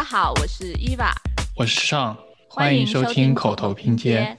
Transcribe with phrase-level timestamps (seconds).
[0.00, 1.12] 家好，我是伊娃，
[1.54, 2.16] 我是尚，
[2.48, 4.34] 欢迎收听口头拼接。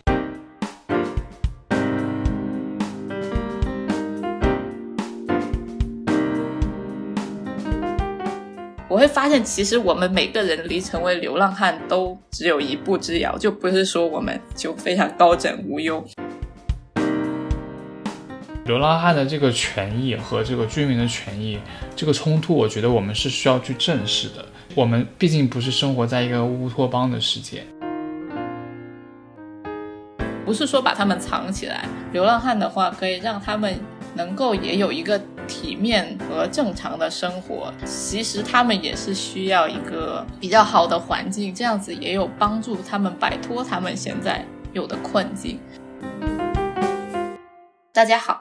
[8.89, 16.03] 我会发现，其实我们每个人离成为流浪汉都只有一步之遥，就不是说我们就非常高枕无忧。
[18.71, 21.59] 流浪汉的这个权益和这个居民的权益
[21.93, 24.45] 这个冲突，我觉得我们是需要去正视的。
[24.75, 27.65] 我们毕竟不是生活在一个乌托邦的世界，
[30.45, 31.83] 不是说把他们藏起来。
[32.13, 33.77] 流浪汉的话，可以让他们
[34.15, 37.73] 能够也有一个体面和正常的生活。
[37.83, 45.59] 其实他们也是需要一个比较好的环境，这样子也有帮助他们摆脱他们现在有的困境。
[47.91, 48.39] 大家好。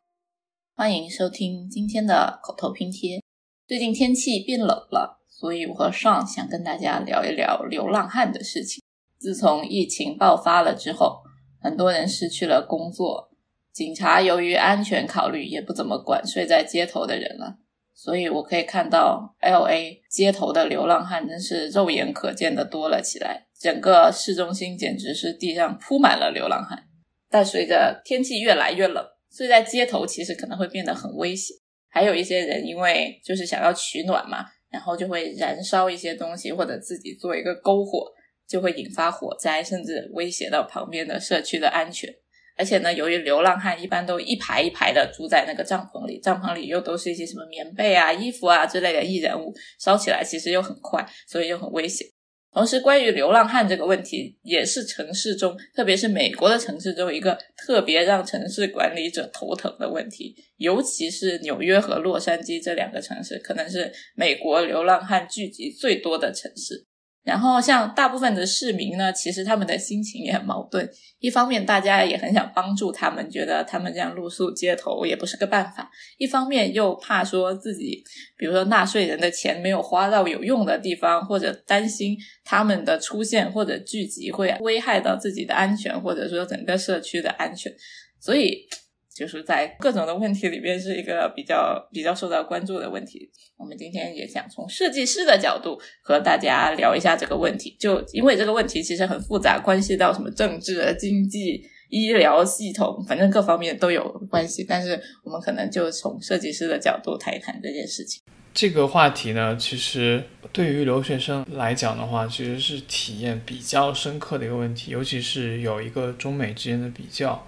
[0.81, 3.23] 欢迎收听今天的口头拼贴。
[3.69, 8.83] 最近天气变冷了，所以我和尚想跟大家聊一聊流浪汉的事情。
[9.19, 11.21] 自从疫情爆发了之后，
[11.61, 13.29] 很多人失去了工作，
[13.71, 17.59] 警察由于安全考虑，也不怎么管睡在街头的人了。
[17.93, 26.85] 所以我可以看到，L A 街头的流浪汉真是肉眼可见的多了起来，整个市中心简直是地上铺满了流浪汉。
[27.29, 31.57] 但随着天气越来越冷，所以在街头其实可能会变得很危险，
[31.89, 38.11] 还有一些人因为就是想要取暖嘛，然后就会燃烧一些东西，或者自己做一个篝火，
[38.49, 42.13] 就会引发火灾，甚至威胁到旁边的社区的安全。
[42.57, 52.07] 而且呢，由于流浪汉一般都一排一排的住在那个帐篷里，帐篷里又都是一些什么棉被啊、衣服啊之类的易燃物，烧起来其实又很快，所以又很危险。
[52.53, 60.35] 同时，关于流浪汉这个问题，也是城市中，特别是美国的城市中一个特别让城市管理者头疼的问题。
[60.57, 66.87] 尤其是纽约和洛杉矶这两个城市，可能是美国流浪汉聚集最多的城市。
[67.23, 70.89] 然后，像大部分的市民呢，其实他们的心情也很矛盾。
[71.19, 75.85] 一方面，大家也很想帮助他们，觉得他们这样露宿街头也不是个办法；
[76.17, 78.03] 一方面又怕说自己，
[78.39, 87.71] 比如说纳税人的钱没有花到有用的地方，或者担心他们的出现或者聚集会危害到自己的安全，或者说整个社区的安全，
[88.19, 88.67] 所以。
[89.15, 93.29] 就是在各种的问题里边是一个比较比较受到关注的问题。
[93.57, 97.77] 我们今天也想从设计师的角度和大家聊一下这个问题。
[97.79, 104.65] 就因为这个问题其实很复杂，关系到什么政治、经济、医疗系统，反正各方面都有关系。
[104.67, 108.23] 但是我们可能就从设计师的角度谈一谈这件事情。
[108.55, 117.45] 这个话题呢，其实对于留学生来讲的话，其实是体验比较深刻的一个问题，尤其是有一个中美之间的比较。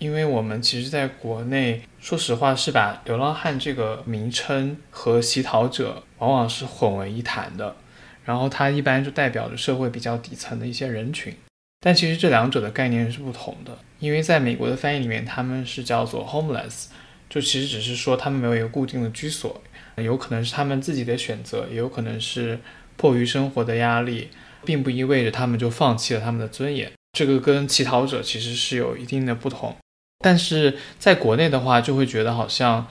[0.00, 7.76] 因为我们其实在国内，说实话是把流浪汉这个名称和乞讨者往往是混为一谈的，
[8.24, 11.34] 然后它一般就代表着社会比较底层的一些人群，
[11.80, 13.76] 但其实这两者的概念是不同的。
[13.98, 16.86] 因为在美国的翻译里面，他们是叫做 homeless，
[17.28, 19.60] 就其实只是说他们没有一个固定的居所，
[19.96, 22.58] 有可能是他们自己的选择，也有可能是
[22.96, 24.30] 迫于生活的压力，
[24.64, 26.90] 并不意味着他们就放弃了他们的尊严。
[27.12, 29.76] 这个跟乞讨者其实是有一定的不同。
[30.20, 32.86] 但是在国内的话，就会觉得好像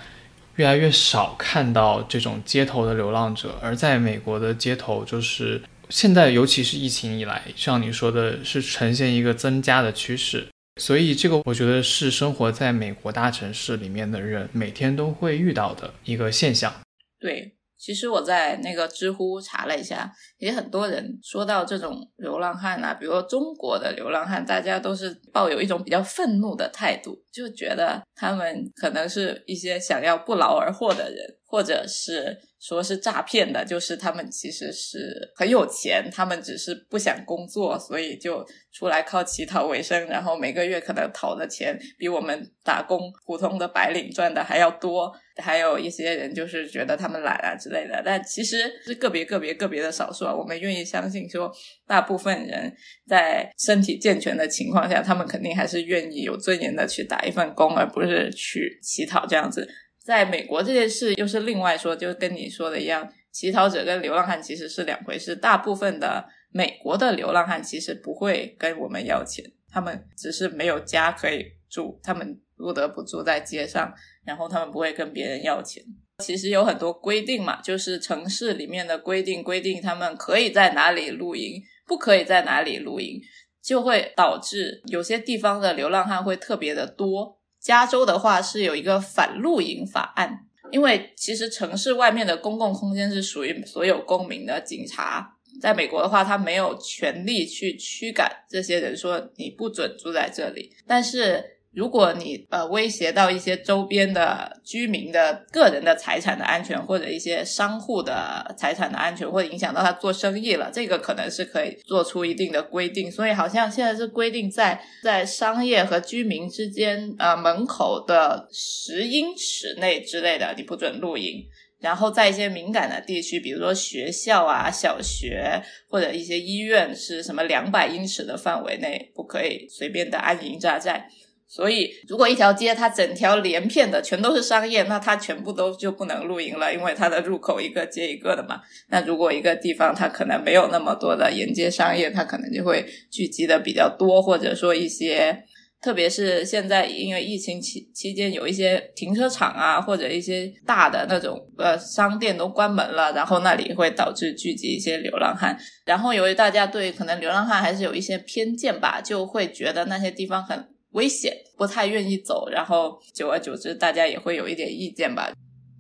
[0.56, 10.48] 越来越少看到这种街头的流浪者，而在美国的街头，就是现在，尤其是疫情以来，像你说的，是呈现一个增加的趋势。
[10.82, 16.74] 所以这个我觉得是生活在美国大城市里面的人每天都会遇到的一个现象。
[17.20, 17.54] 对。
[17.80, 32.38] 其实我在那个知乎查了一下，也很多人说到这种流浪汉啊，比如中国的流浪汉，大家都是抱有一种比较愤怒的态度，就觉得他们可能是一些想要不劳而获的人，或者是。
[32.60, 45.12] 说是诈骗的，就是他们其实是很有钱，他们只是不想工作，所以就出来靠乞讨为生，然后每个月可能讨的钱比我们打工普通的白领赚的还要多。
[45.42, 50.36] 还有一些人就是觉得他们懒啊之类的，但其实是个别个别个别的少数啊。
[50.36, 51.50] 我们愿意相信说，
[51.88, 52.76] 大部分人
[53.08, 59.66] 在身体健全的情况下，他们肯定还是愿意有尊严的去打一份工，而不是去乞讨这样子。
[60.10, 65.36] 在美国这件事又是另外说，就跟你说的一样，乞讨者跟流浪汉其实是两回事。
[65.36, 73.94] 大部分的美国的流浪汉其实不会跟我们要钱，他们只是没有家可以住，他们不得不住在街上，
[74.26, 75.84] 然后他们不会跟别人要钱。
[76.26, 83.22] 其实有很多规定嘛，就是城市里面的规定，规定他们可以在哪里露营，不可以在哪里露营，
[83.62, 87.39] 就会导致有些地方的流浪汉会特别的多。
[87.60, 100.74] 加州的话是有一个反露营法案，因为其实城市外面的公共空间是属于所有公民的，警察在美国的话，他没有权利去驱赶这些人，说你不准住在这里。
[100.88, 113.12] 但是如果你呃威胁到一些周边的居民的个人的财产的安全，或者一些商户的财产的安全，或者影响到他做生意了，这个可能是可以做出一定的规定。
[113.12, 121.46] 所以好像现在是规定在在商业和居民之间呃门口的十英尺内之类的，你不准露营。
[121.80, 131.08] 然后在一些敏感的地区，比如说学校啊、小学或者一些医院，是什么两百英尺的范围内不可以随便的安营扎寨。
[131.50, 138.62] 所以，如果一条街它整条连片的全都是商业，那它全部都就不能露营了，因为它的入口一个接一个的嘛。
[138.90, 145.44] 那如果一个地方它可能没有那么多的沿街商业，它可能就会聚集的比较多，或者说一些。
[145.82, 155.58] 特别是现在，因为疫情期期间，有一些停车场啊，或者一些大的那种呃商店都关门了，然后那里会导致聚集一些流浪汉。
[155.86, 162.50] 然后由于大家对可能流浪汉还是有一些偏见吧，就会觉得那些地方很危险，不太愿意走。
[162.50, 165.32] 然后久而久之，大家也会有一点意见吧。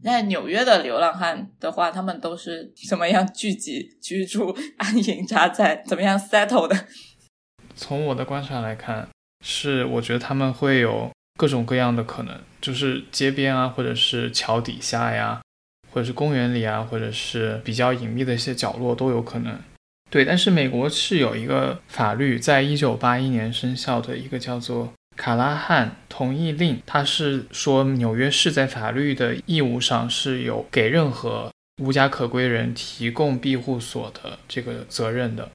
[0.04, 6.88] 那纽约的流浪汉的话，他们都是怎么样聚集居住、安营扎寨，怎么样 settle 的？
[7.76, 9.10] 从我的观察来看。
[9.46, 15.42] 是，我觉得他们会有各种各样的可能，就是街边啊，或者是桥底下呀，
[15.92, 19.58] 或者是公园里啊，或者是比较隐秘的一些角落都有可能。
[20.10, 24.88] 对，但是美国是有一个法律，在一九八一年生效的一个叫做
[25.20, 31.52] 《卡拉汉同意令》，他是说纽约市在法律的义务上是有给任何
[31.84, 35.52] 无家可归人提供庇护所的这个责任的，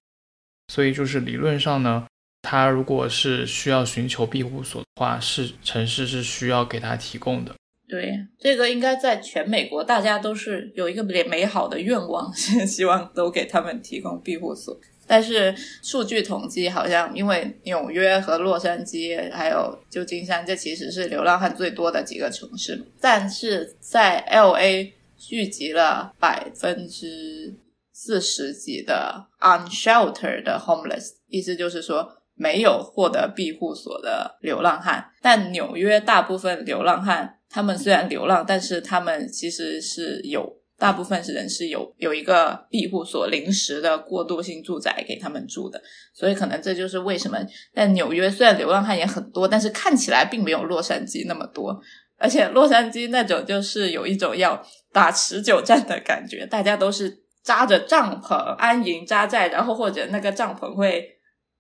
[0.69, 2.07] 所以就是理论上呢。
[2.43, 7.55] 他如果是需要寻求庇护所的话，是城市是需要给他提供的。
[7.89, 14.79] 对，这个应该在全美国，大家都是有一个美美好的愿望， 希望都给他们提供庇护所。
[15.07, 22.83] 但是数据统计好像，因为纽约和洛杉矶还有旧金山，这其实是流浪汉最多的几个城市。
[23.01, 27.55] 但是在 L A 聚集了百分之
[27.93, 32.19] 四十几的 unsheltered homeless，意思就是说。
[32.37, 45.81] 没有获得庇护所的流浪汉，但纽约大部分流浪汉，他们虽然流浪，但是他们其实是有大部分是人是有有一个庇护所临时的过渡性住宅给他们住的，
[46.13, 47.39] 所以可能这就是为什么
[47.75, 51.81] 在纽约虽然流浪汉也很多，但是看起来并没有洛杉矶那么多，
[52.19, 54.61] 而且洛杉矶那种就是有一种要
[54.93, 61.11] 打持久战的感觉，大家都是扎着帐篷安营扎寨，然后或者那个帐篷会。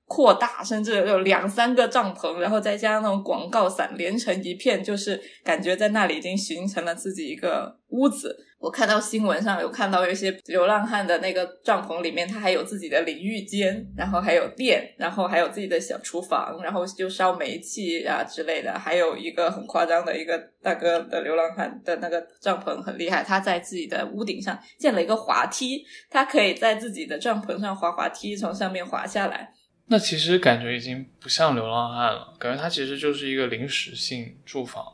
[0.06, 8.36] 扩大，甚至有两三个帐篷，然后再加上那种广告伞连成一片，就是感觉在那里已经形成了自己一个屋子。
[8.58, 18.72] 我看到新闻上有看到一些流浪汉的那个帐篷里面，他还有自己的淋浴间，然后还有电，然后还有自己的小厨房，然后就烧煤气啊之类的。
[18.78, 29.52] 还有一个很夸张的一个大哥的流浪汉的那个帐篷很厉害，他在自己的屋顶上建了一个滑梯，他可以在自己的帐篷上滑滑梯，从上面滑下来。
[29.86, 34.84] 那其实感觉已经不像流浪汉了，感觉他其实就是一个临时性住房。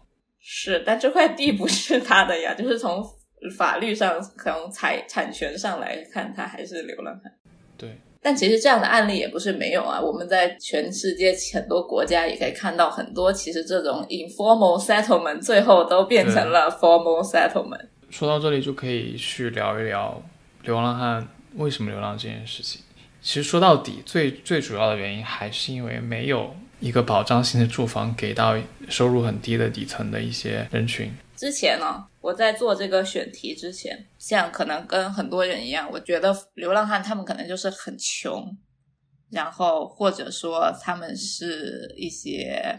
[0.40, 3.04] 是，但这块地不是他的呀，就是从
[3.56, 7.32] 法律上、从财产权上来看，他还是流浪汉。
[7.76, 7.96] 对。
[8.22, 17.86] 但其实这样的案例也不是没有啊，我们在全世界很多国家也可以看到很多，其实这种 informal settlement 最后都变成了 formal settlement。
[18.10, 20.22] 说到这里，就可以去聊一聊
[20.64, 22.82] 流浪汉为什么流浪这件事情。
[23.22, 28.56] 其实说到底，最最主要的原因还是因为没有一个保障性的住房给到
[28.88, 31.12] 收入很低的底层的一些人群。
[31.36, 38.56] 之前呢，我在做这个选题之前，像可能跟很多人一样，我觉得流浪汉他们可能就是很穷，
[39.30, 42.78] 然后或者说他们是一些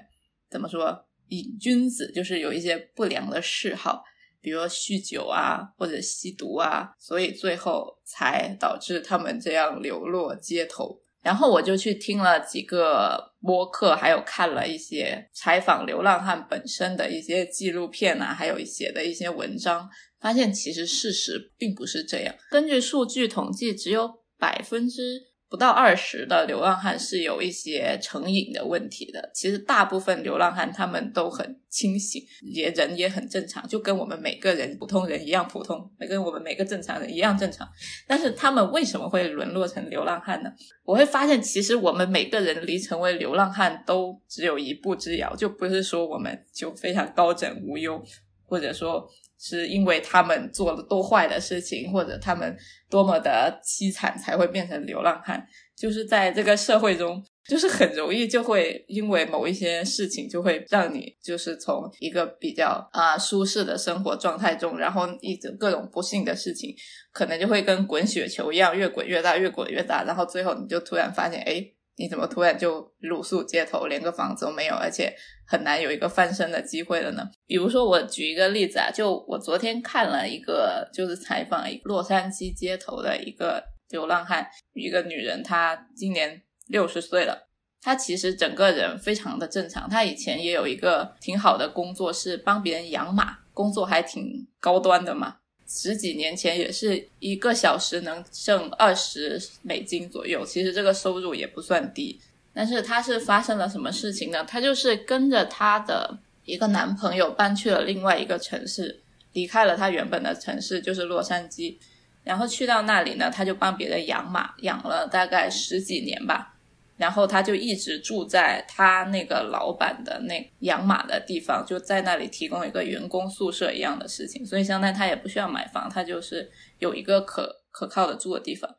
[0.49, 4.03] 怎么说瘾君子，就是有一些不良的嗜好。
[4.41, 10.99] 比如酗酒啊，或者吸毒啊，所以最后才导致他们这样流落街头。
[11.21, 19.87] 然后我就去听了几个播客，还有看了一些采访流浪汉本身的一些纪录片啊，还有写的一些文章，
[20.19, 22.35] 发现其实事实并不是这样。
[22.49, 25.30] 根据数据统计，只有百分之。
[25.51, 29.29] 不到二十的流浪汉是有一些成瘾的问题的。
[29.33, 37.67] 其实大部分流浪汉他们都很清醒，也人也很正常，就跟我们每个人普通人一样普通，跟我们每个正常人一样正常。
[38.07, 40.49] 但是他们为什么会沦落成流浪汉呢？
[40.85, 48.01] 我会发现，其实我们每个人离成为流浪汉都只有一步之遥，就不是说我们就非常高枕无忧。
[48.45, 49.07] 或者说
[49.41, 52.55] 是因为他们做了多坏的事情，或者他们
[52.89, 55.43] 多么的凄惨才会变成流浪汉。
[55.75, 66.75] 就是在这个社会中， 就是很容易就会因为某一些事情，就会让你就是从一个比较啊舒适的生活状态中，然后一直各种不幸的事情，
[67.11, 71.65] 可能就会跟滚雪球一样，越滚越大，越滚越大，然后最后你就突然发现，哎，
[71.97, 75.11] 你怎么突然就露宿街头，连个房子都没有，而且
[75.47, 77.27] 很难有一个翻身的机会了呢？
[77.51, 83.61] 比如说，我举一个例子啊，就我昨天看了一个，就是采访一洛杉矶街头的一个。
[83.89, 87.49] 流浪汉，一个女人，她今年六十岁了。
[87.81, 89.89] 她其实整个人非常的正常。
[89.89, 95.35] 她以前也有一个挺好的工作，是帮别人养马，工作还挺高端的嘛。
[95.67, 102.17] 十几年前也是一个小时能挣二十美金左右，其实这个收入也不算低。
[102.53, 104.41] 但是她是发生了什么事情呢？
[104.45, 109.01] 她就是跟着她的一个男朋友搬去了另外一个城市，
[109.33, 111.77] 离开了他原本的城市，就是洛杉矶。
[112.23, 116.55] 然后去到那里呢，他就帮别人养马，养了大概十几年吧。
[116.97, 124.45] 然后他就一直住在他那个老板的那养马的地方，就在那里提供一个员工宿舍一样的事情。
[124.45, 128.69] 所以相当于他也不需要买房，他就是有一个可可靠的住的地方。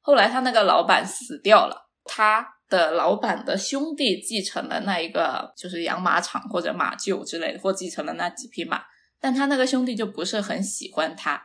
[0.00, 8.82] 后来他那个老板死掉了，他的老板的兄弟继承了那一个就是养马场或者马厩之类的，或继承了那几匹马。
[9.20, 11.40] 但他那个兄弟就不是很喜欢他。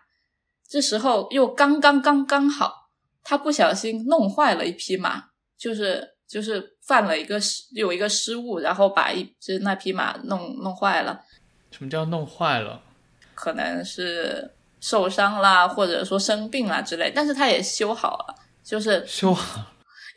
[0.67, 2.89] 这时候又刚刚刚刚好，
[3.23, 5.25] 他不小心弄坏了一匹马，
[5.57, 11.21] 就是就是犯了一个失有一个失误，然后把一只那匹马弄弄坏了。
[11.71, 12.81] 什么叫弄坏了？
[13.35, 17.11] 可能是受伤啦，或者说生病啦之类。
[17.13, 19.65] 但是他也修好了，就是修好，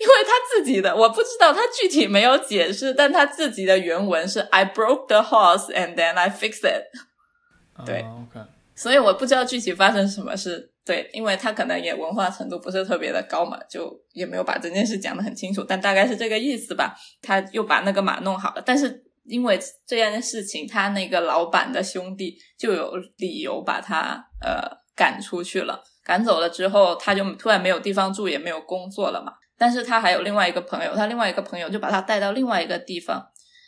[0.01, 6.87] 因为他自己的我不知道他具体没有解释，但他自己的原文是 "I broke the horse and then I fixed it"。
[7.85, 8.41] 对，OK。
[8.75, 16.97] 所以我不知道具体发生什么事，对，因为他可能也文化程度不是特别的高嘛，就也没有把这件事讲得很清楚，但大概是这个意思吧。
[17.21, 24.63] 他又把那个马弄好了，但是因为这样的事情，他那个老板的兄弟就有理由把他呃
[24.97, 25.83] 赶出去了。
[26.03, 29.35] 赶走了之后，他就突然没有地方住，也没有工作了嘛。
[29.61, 33.23] 但是他还有另外一个朋友，他另外一个朋友就把他带到另外一个地方，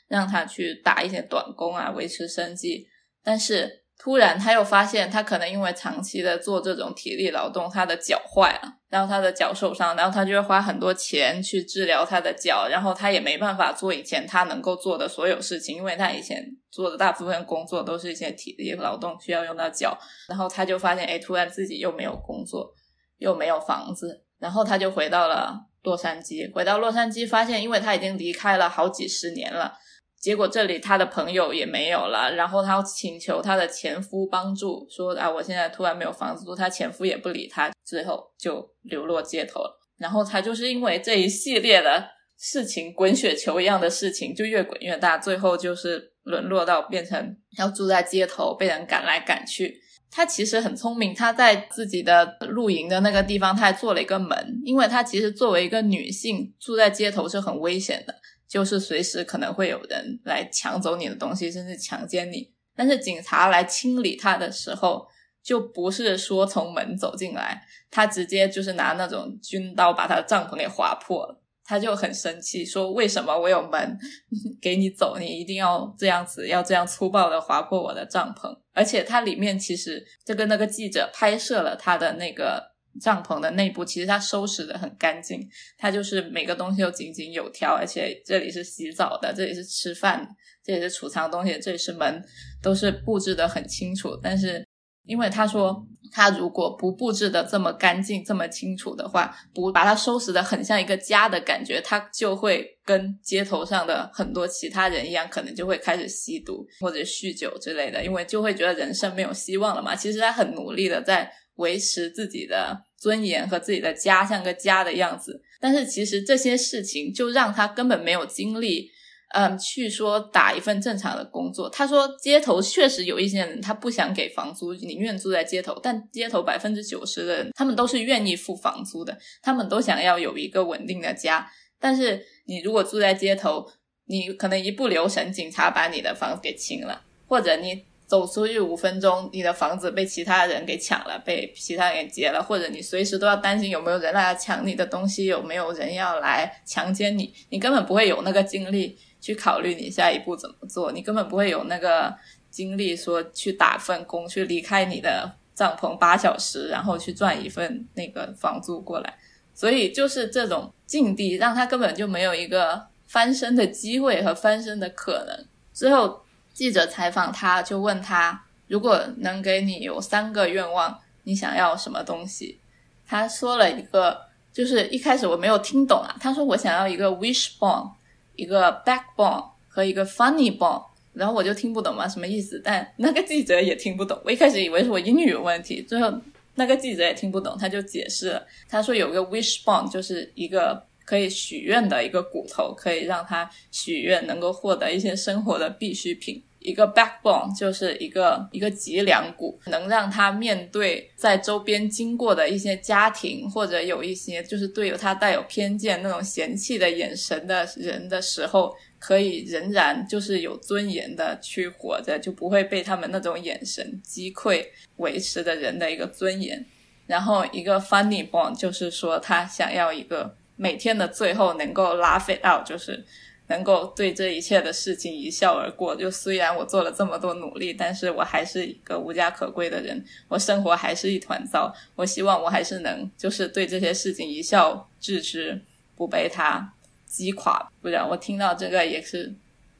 [0.08, 2.87] 让他去打一些短工啊，维持生计。
[3.22, 3.82] 但是。
[3.99, 19.96] 突然，他又发现他可能因为长期的做这种体力劳动，他的脚坏了，然后他的脚受伤，然后他就会花很多钱去治疗他的脚，然后他也没办法做以前他能够做的所有事情，因为他以前做的大部分工作都是一些体力劳动，需要用到脚，
[20.28, 22.75] 然后他就发现，哎，突然自己又没有工作，
[23.18, 29.75] 又没有房子，然后他就回到了洛杉矶，回到洛杉矶，发现因为他已经离开了好几十年了。
[30.21, 39.81] 结果这里他的朋友也没有了，然后他请求他的前夫帮助，说啊，我现在突然没有房子住，他前夫也不理他，最后就流落街头了。
[39.99, 42.09] 然后他就是因为这一系列的
[42.39, 49.82] 事情，滚雪球一样的事情，就越滚越大，最后就是沦落到变成要住在街头，被人赶来赶去。
[50.12, 58.14] 他其实很聪明，他在自己的露营的那个地方，他还做了一个门，因为他其实作为一个女性住在街头是很危险的。
[58.47, 62.52] 就是随时可能会有人来抢走你的东西，甚至强奸你。
[62.76, 65.07] 但是警察来清理他的时候，
[65.42, 71.41] 就不是说从门走进来，他直接就是拿那种军刀把他的帐篷给划破了。
[71.64, 73.99] 他就很生气，说：“为什么我有门
[74.61, 78.57] 给你走，你一定要这样子，要这样粗暴的划破我的帐篷？
[78.73, 85.40] 而且它里面其实就跟那个记者拍摄了他的那个。”帐篷的内部其实他收拾的很干净，
[85.78, 90.28] 他就是每个东西都井井有条，而且这里是洗澡的，这里是吃饭，
[90.62, 92.23] 这里是储藏东西，这里是门，
[92.62, 94.14] 都是布置的很清楚。
[94.23, 94.62] 但是
[95.04, 109.94] 因为他说他如果不布置的这么干净、这么清楚的话，不把它收拾的很像一个家的感觉，他就会跟街头上的很多其他人一样，可能就会开始吸毒或者酗酒之类的，因为就会觉得人生没有希望了嘛。
[109.94, 111.32] 其实他很努力的在。
[111.56, 118.90] 维持自己的尊严和自己的家像个家的样子，但是其实这些事情就让他根本没有精力，
[119.33, 121.69] 嗯，去说打一份正常的工作。
[121.71, 131.51] 他说，街头确实有一些人他不想给房租，宁愿住在街头，但街头百分之九十的人他们都是愿意付房租的，他们都想要有一个稳定的家。
[131.81, 133.67] 但是你如果住在街头，
[134.07, 137.85] 你可能一不留神，警察把你的房子给清了，或者你。
[138.05, 152.12] 走出去五分钟，你的房子被其他人给抢了，被其他人给劫了，或者你随时都要担心有没有人来抢你的东西，有没有人要来强奸你，你根本不会有那个精力去考虑你下一步怎么做，你根本不会有那个
[152.50, 159.19] 精力说去打份工，去离开你的帐篷八小时，然后去赚一份那个房租过来。
[159.55, 165.47] 所以就是这种境地，让他根本就没有一个翻身的机会和翻身的可能。
[165.73, 172.59] 之后记者采访他，就问他，如果能给你有三个愿望，你想要什么东西？
[173.07, 174.19] 他说了一个，
[174.52, 176.17] 就是一开始我没有听懂啊。
[176.19, 177.91] 他说我想要一个 wishbone，
[178.37, 180.85] 一个 backbone 和一个 funny bone。
[181.15, 182.59] 然后我就听不懂嘛，什么意思？
[182.65, 184.19] 但那个记者也听不懂。
[184.25, 186.11] 我一开始以为是我英语有问题，最后
[186.55, 188.47] 那个记者也听不懂，他就解释了。
[188.67, 196.43] 他说有个 wishbone 就是一个可以许愿的一个骨头，可以让他许愿能够获得一些生活的必需品。
[196.64, 208.75] 一个 backbone 就是一个一个脊梁骨，能让他面对在周边经过的一些家庭或者有一些就是对有他带有偏见那种嫌弃的眼神的人的时候。
[209.04, 214.64] 可以仍然就是有尊严的去活着，就不会被他们那种眼神击溃，
[214.99, 216.64] 维持的人的一个尊严。
[217.09, 223.04] 然后一个 funny bone 就是说他想要一个每天的最后能够 laugh it out，就是
[223.52, 225.94] 能够对这一切的事情一笑而过。
[225.94, 231.73] 就虽然我做了这么多努力，但是我还是一个无家可归的人，我生活还是一团糟。
[231.94, 235.61] 我希望我还是能就是对这些事情一笑置之，
[235.94, 236.73] 不被他。
[237.04, 239.30] 击垮，不然我听到这个也是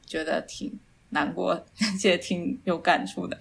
[0.05, 0.71] 觉得挺
[1.09, 1.65] 难过，而
[1.99, 3.35] 且挺有感触的。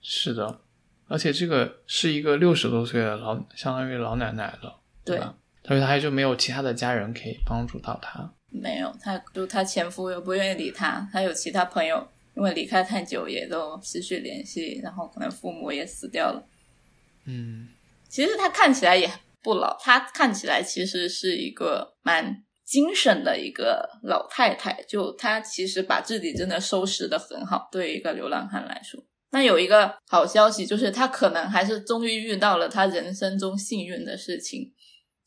[0.00, 0.60] 是的，
[1.08, 5.34] 而且这个是一个六十多岁的老，相当于老奶奶了，对吧？
[5.64, 8.32] 他说他就没有其他的家人可以帮助到他。
[8.54, 12.06] 没有，他就他前夫又不愿意理他，他有其他朋友，
[12.36, 16.46] 因为离开太久也都失去联系，然后可能父母也死掉了。
[17.26, 17.68] 嗯，
[18.08, 19.10] 其实他看起来也
[19.42, 22.42] 不老，他看起来其实是一个蛮。
[22.66, 28.98] 精神的一个老太太，就她其实把自己真的收拾的很好，对于一个流浪汉来说。
[29.32, 34.72] 那有一个好消息，就是他可能还是终于遇到了他人生中幸运的事情，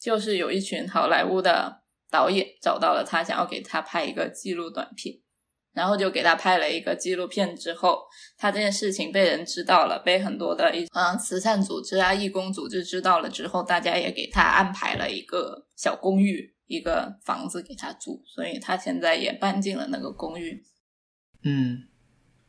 [0.01, 5.15] 就是有一群好莱坞的导演找到了他，想要给他拍一个记录短片，
[5.73, 7.55] 然后就给他拍了一个纪录片。
[7.55, 8.03] 之后，
[8.37, 16.53] 他这件事情被人知道了，被很多的一嗯慈善组织啊、义工组织知道了之后，大家也给他安排了一个小公寓。
[16.69, 20.61] 一个房子给他住，所以他现在也搬进了那个公寓。
[21.43, 21.87] 嗯，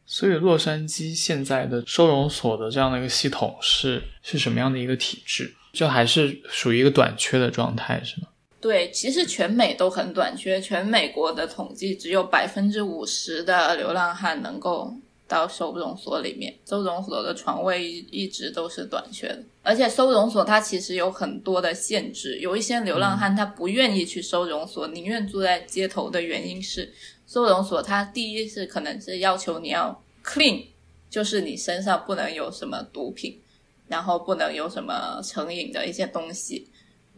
[0.05, 5.55] 所以洛杉矶现在的收容所的这样的一个系统是是什么样的一个体制？
[5.73, 8.27] 就还是属于一个短缺的状态，是吗？
[8.61, 14.95] 对，其实全美都很短缺，全美国的统计只有百分之五十的流浪汉能够。
[15.31, 26.91] 到收容所里面，收容所的床位一直都是短缺的，而且收容所它其实有很多的限制，有一些流浪汉他不愿意去收容所，宁愿住在街头的原因是，
[27.27, 30.65] 收容所它第一是可能是要求你要 clean，
[31.11, 33.39] 就是你身上不能有什么毒品，
[33.87, 36.67] 然后不能有什么成瘾的一些东西，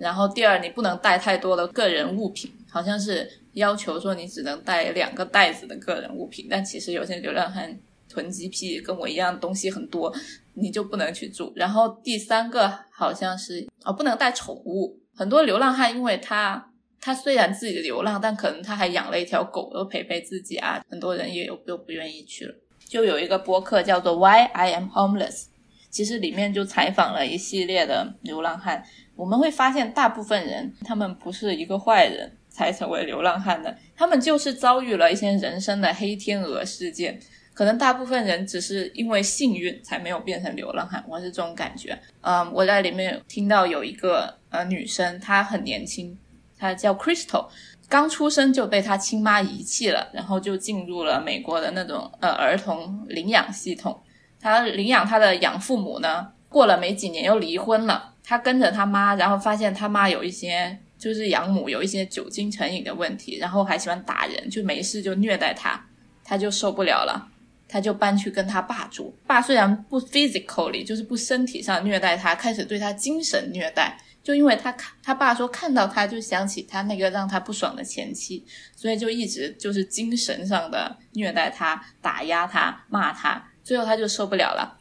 [0.00, 7.78] 然后第二你不能带太多的个人物品，好像是要求说你只能带两个袋子的个人物品，但其实有些流浪汉。
[8.12, 10.12] 囤积癖跟我一样，东西很多，
[10.54, 11.52] 你就不能去住。
[11.54, 14.98] 然后第三个好像是哦，不能带宠物。
[15.14, 20.84] 很多流浪汉，因为他他虽然自己流浪，但可能他还养了一条狗，都陪陪自己啊。
[20.90, 22.54] 很多人也有都不愿意去了。
[22.84, 25.44] 就有一个播客叫做 Why I Am Homeless，
[25.88, 28.82] 其实里面就采访了一系列的流浪汉。
[29.20, 37.20] 我们会发现，大部分人他们不是一个坏人才成为流浪汉的，他们就是遭遇了一些人生的黑天鹅事件。
[37.52, 41.98] 可能大部分人只是因为幸运才没有变成流浪汉，我是这种感觉。
[42.22, 46.16] 嗯，我在里面听到有一个呃女生，她很年轻，
[46.59, 47.46] 她叫 Crystal，
[47.90, 54.00] 刚出生就被她亲妈遗弃了，然后就进入了美国的那种呃儿童领养系统。
[54.40, 58.14] 她领养她的养父母呢，过了没几年又离婚了。
[58.31, 65.85] 他跟着他妈，然后发现他妈有一些就是养母有一些酒精成瘾的问题，然后还喜欢打人，就没事就虐待他，
[66.23, 67.29] 他就受不了了。
[67.66, 78.45] 他就搬去跟他爸住，爸虽然不 physically 就是不身体上虐待他，开始对他精神虐待，就因为他看他爸说看到他就想起他那个让他不爽的前妻，
[78.77, 84.79] 所以就一直就是精神上的虐待他，打压他，骂他，最后他就受不了了，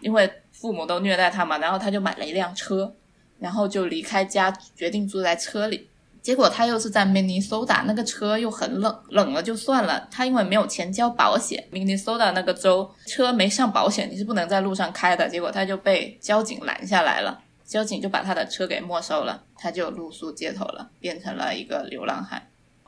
[0.00, 2.94] 因为父母都虐待他嘛，然后他就买了一辆车，
[3.40, 5.88] 然后就离开家，决定住在车里。
[6.22, 10.06] 结果他又是在 Minnesota，那个车又很冷，冷了就算了。
[10.08, 15.28] 他因为没有钱交保险，Minnesota 那个州车没上保险，你是不能在路上开的。
[15.28, 22.40] 结果他就被交警拦下来了，交警就把他的车给没收了，他就露宿街头了，变成了一个流浪汉。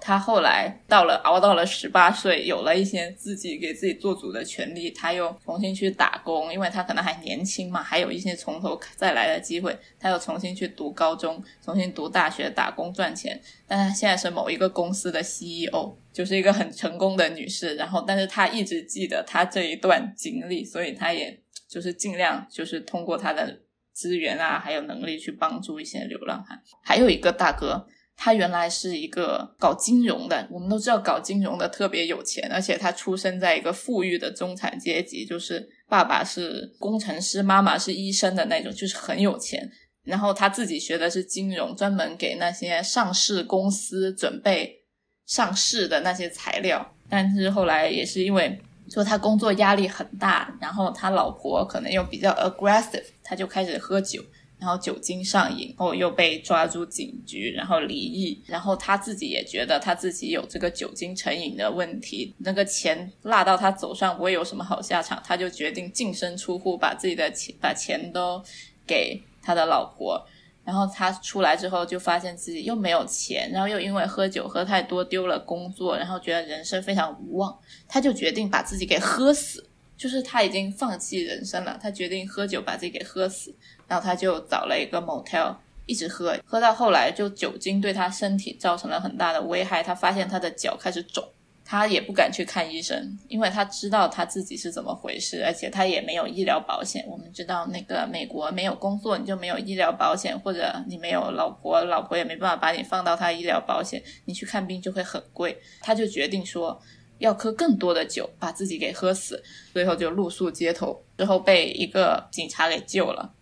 [0.06, 9.74] 他后来到了熬到了十八岁，有了一些自己给自己做主的权利，他又重新去打工，因为他可能还年轻嘛，还有一些从头再来的机会。
[9.98, 13.40] 他又重新去读高中，重新读大学，打工赚钱。
[13.66, 17.74] 但他现在是某一个公司的 CEO，就是一个很成功的女士。
[17.76, 23.58] 然后，但是她一直记得他这一段经历，所以她也就是尽量就是通过他的
[23.94, 26.60] 资源啊，还有能力去帮助一些流浪汉。
[26.82, 27.86] 还有一个大哥。
[28.16, 39.70] 他原来是一个搞金融的，我们都知道搞金融的特别有钱，而且他出生在一个富裕的中产阶级，就是爸爸是工程师，妈妈是医生的那种，就是很有钱。
[40.04, 44.84] 然后他自己学的是金融，专门给那些上市公司准备
[45.26, 46.94] 上市的那些材料。
[47.08, 54.22] 但是后来也是因为说他工作压力很大，然后他老婆可能又比较 aggressive，他就开始喝酒。
[54.64, 58.42] 然后酒精上瘾，后又被抓住警局，然后离异。
[58.46, 68.42] 然后他自己也觉得他自己有这个酒精成瘾的问题，那个钱落到他手上不会有什么好下场，他就决定净身出户，把自己的钱把钱都
[68.86, 70.26] 给他的老婆。
[70.64, 77.54] 然后他出来之后就发现自己又没有钱，然后又因为喝酒喝太多丢了工作，然后觉得人生非常无望，
[77.86, 79.68] 他就决定把自己给喝死。
[79.96, 83.54] 就是他已经放弃人生了，他决定喝酒把自己给喝死。
[83.86, 85.54] 然后他就找了一个 motel，
[85.86, 89.82] 一直喝，喝到后来就酒精对他身体造成了很大的危害。
[89.82, 91.22] 他发现他的脚开始肿，
[91.64, 97.04] 他也不敢去看医生，因为他知道他自己是怎么回事，而且他也没有医疗保险。
[97.06, 105.58] 我们知道那个美国没有工作你就没有医疗保险，或者你没有老婆，老婆也没办法把你放到他医疗保险，你去看病就会很贵。
[105.80, 106.80] 他就决定说
[107.18, 109.42] 要喝更多的酒，把自己给喝死，
[109.72, 113.33] 最后就露宿街头，之后被一个警察给救了。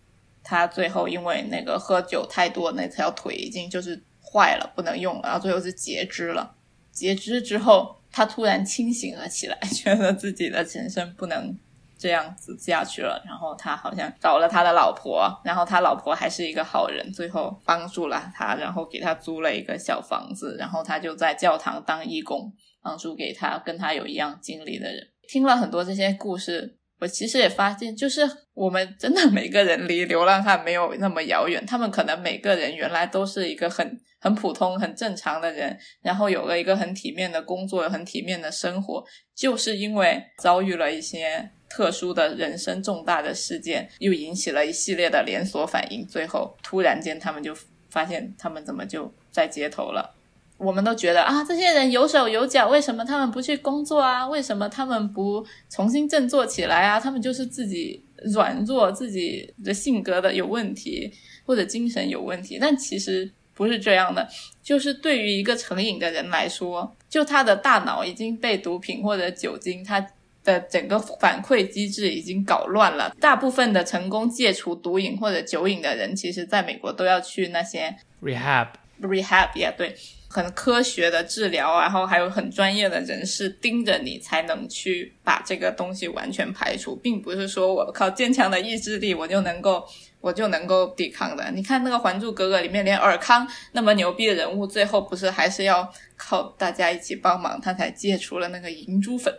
[0.43, 6.55] 他最后因为那个喝酒太多，那条腿已经就是坏了，不能用了，然后最后是截肢了。
[6.91, 11.57] 截肢之后，他突然清醒了起来， 觉得自己的人生不能
[11.97, 13.23] 这样子下去了。
[13.25, 25.07] 然后他好像找了他的老婆，然后他老婆还是一个好人，最后帮助了他，然后给他租了一个小房子，然后他就在教堂当义工，帮助给他跟他有一样经历的人。
[25.27, 26.77] 听了很多这些故事。
[27.03, 28.21] 我其实也发现，就是
[28.53, 31.61] 我们真的每个人离流浪汉没有那么遥远。
[31.65, 39.03] 他们可能每个人原来都是一个很很普通、很正常的人，然后有了一个很体面的工作、很体面的生活，
[39.35, 47.53] 就是因为遭遇了一些特殊的人生重大的事件，又引起了一系列的连锁反应，最后突然间他们就
[47.89, 50.15] 发现，他们怎么就在街头了。
[50.57, 54.25] 我们都觉得啊，这些人有手有脚，为什么他们不去工作啊？
[54.27, 56.99] 为什么他们不重新振作起来啊？
[56.99, 58.01] 他们就是自己
[58.33, 61.11] 软弱，自己的性格的有问题，
[61.45, 62.57] 或者精神有问题。
[62.61, 64.25] 但其实不是这样的，
[64.61, 70.05] 就是对于一个成瘾的人来说，就他的大脑已经被毒品或者酒精，他
[70.45, 73.13] 的整个反馈机制已经搞乱了。
[73.19, 79.93] 大部分的成功戒除毒瘾或者酒瘾的人，其实在美国都要去那些 rehab，rehab 也对。
[80.33, 89.85] 很科学的治疗，然后还有很专业的人士盯着你，才能去把这个东西完全排除，并不是说我靠坚强的意志力我就能够
[90.19, 91.51] 我就能够抵抗的。
[91.51, 99.31] 你看那个《还珠格格》里面，连尔康那么牛逼的人物，最后不是还是要靠大家一起帮忙，他才戒除了那个银珠粉。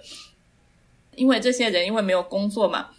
[1.17, 2.91] 因为这些人因为没有工作嘛，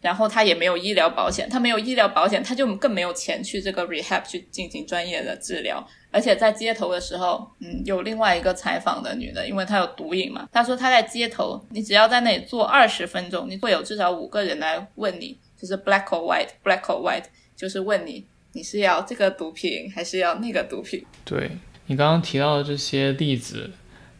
[0.00, 5.84] 然后他也没有医疗保险，他没有医疗保险，他就更没有钱去这个 rehab 去进行专业的治疗。
[6.12, 17.24] 而且在街头的时候，嗯，有另外一个采访的女的，因为她有毒瘾嘛，她说她在街头，你只要在那里坐二十分钟，你会有至少五个人来问你，就是 black or white，black or white，
[17.56, 21.02] 就是问你你是要这个毒品还是要那个毒品。
[21.24, 21.50] 对
[21.86, 23.70] 你刚刚提到的这些例子，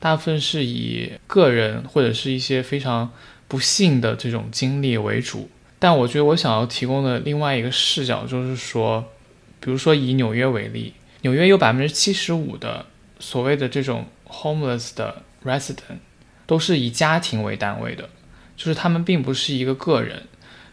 [0.00, 3.12] 大部分是以个人或者是一些非常
[3.46, 9.04] 不幸的这种经历为主，但我觉得我想要提供的另外一个视角就是说，
[9.60, 10.94] 比如说以纽约为例。
[11.22, 12.86] 纽约有百分之七十五的
[13.18, 15.98] 所谓的这种 homeless 的 resident
[16.46, 18.08] 都是以家庭为单位的，
[18.56, 20.24] 就是他们并不是一个个人。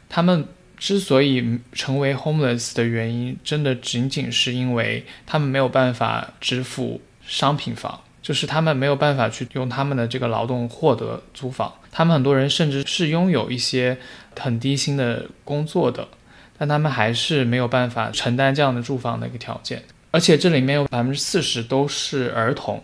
[0.09, 0.45] 他们
[0.77, 11.71] 之所以成为 homeless 的原因，真的仅仅是因为他们没有办法支付商品房，就是他们没有办法去用他们的这个劳动获得租房。
[11.91, 13.97] 他们很多人甚至是拥有一些
[14.39, 16.07] 很低薪的工作的，
[16.57, 19.83] 但他们还是没有办法承担这样的住房的一个条件。
[20.11, 22.83] 而且这里面有百分之四十都是儿童，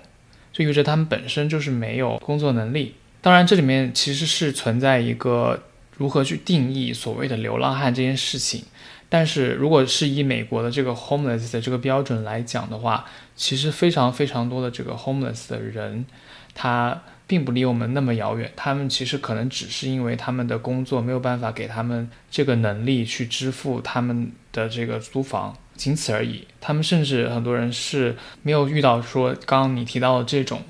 [0.52, 2.96] 就意味着他们本身就是没有工作能力。
[3.22, 5.64] 当然，这里面其实是存在一个
[5.98, 8.64] 如何去定义所谓的流浪汉这件事情。
[9.10, 16.06] 但是如果是以美国的这个 homeless 的这个标准来讲的话，其实非常非常多的这个 homeless 的人，
[16.54, 18.52] 他并不离我们那么遥远。
[18.56, 26.48] 他们其实可能只是因为他们的工作没有办法给他们这个能力去支付他们的这个租房，仅此而已。
[26.60, 30.62] 他们甚至很多人是没有遇到说刚刚你提到的这种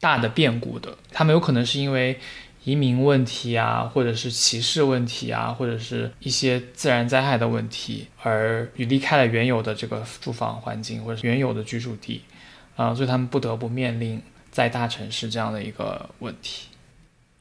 [0.00, 0.96] 大的变故的。
[1.10, 2.18] 他们有可能是因为。
[2.62, 12.22] 移民问题啊，或者是歧视问题啊，或者是一些自然灾害的问题，而离开了原有的这个住房环境或者原有的居住地，
[12.76, 16.68] 啊，所以他们不得不面临在大城市这样的一个问题。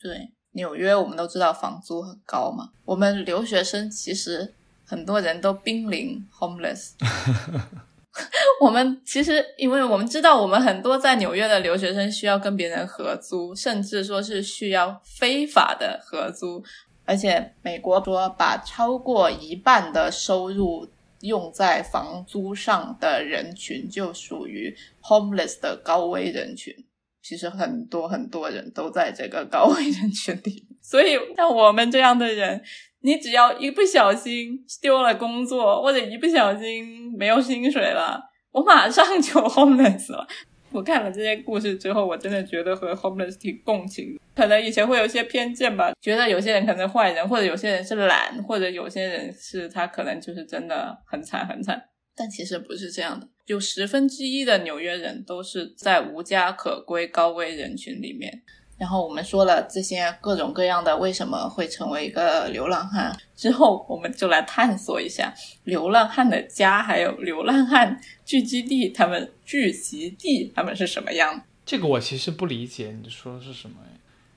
[0.01, 4.53] 对，纽约我们都知道房租很高嘛，我们留学生其实
[4.89, 6.93] 很多人都濒临 homeless。
[8.59, 16.61] 我们其实，因为我们知道，我们很多在纽约的留学生需要跟别人合租，甚至说是需要非法的合租。
[17.05, 20.89] 而且美国说，把超过一半的收入
[21.21, 26.73] 用在房租上的人群，就属于 homeless 的高危人群。
[27.21, 32.63] 其实很多很多人都在这个高危人群里，所以像我们这样的人。
[33.01, 40.27] 你只要一不小心丢了工作，或者一不小心没有薪水了，我马上就 homeless 了。
[40.71, 44.19] 我看了这些故事之后，我真的觉得和 homeless 挺共情。
[44.35, 51.81] 可能以前会有些偏见吧，觉得有些人可能坏人，或者有些人是懒，或者有些人是他可能就是真的很惨很惨。
[52.15, 58.43] 但其实不是这样的，有十分之一的纽约人都是在无家可归高危人群里面。
[58.79, 65.33] 然后我们说了这些各种各样的为什么会成为一个流浪汉之后，我们就来探索一下
[65.65, 71.43] 流浪汉的家，还有流浪汉聚集地，他们聚集地他们是什么样？
[71.65, 73.75] 这个我其实不理解，你说的是什么？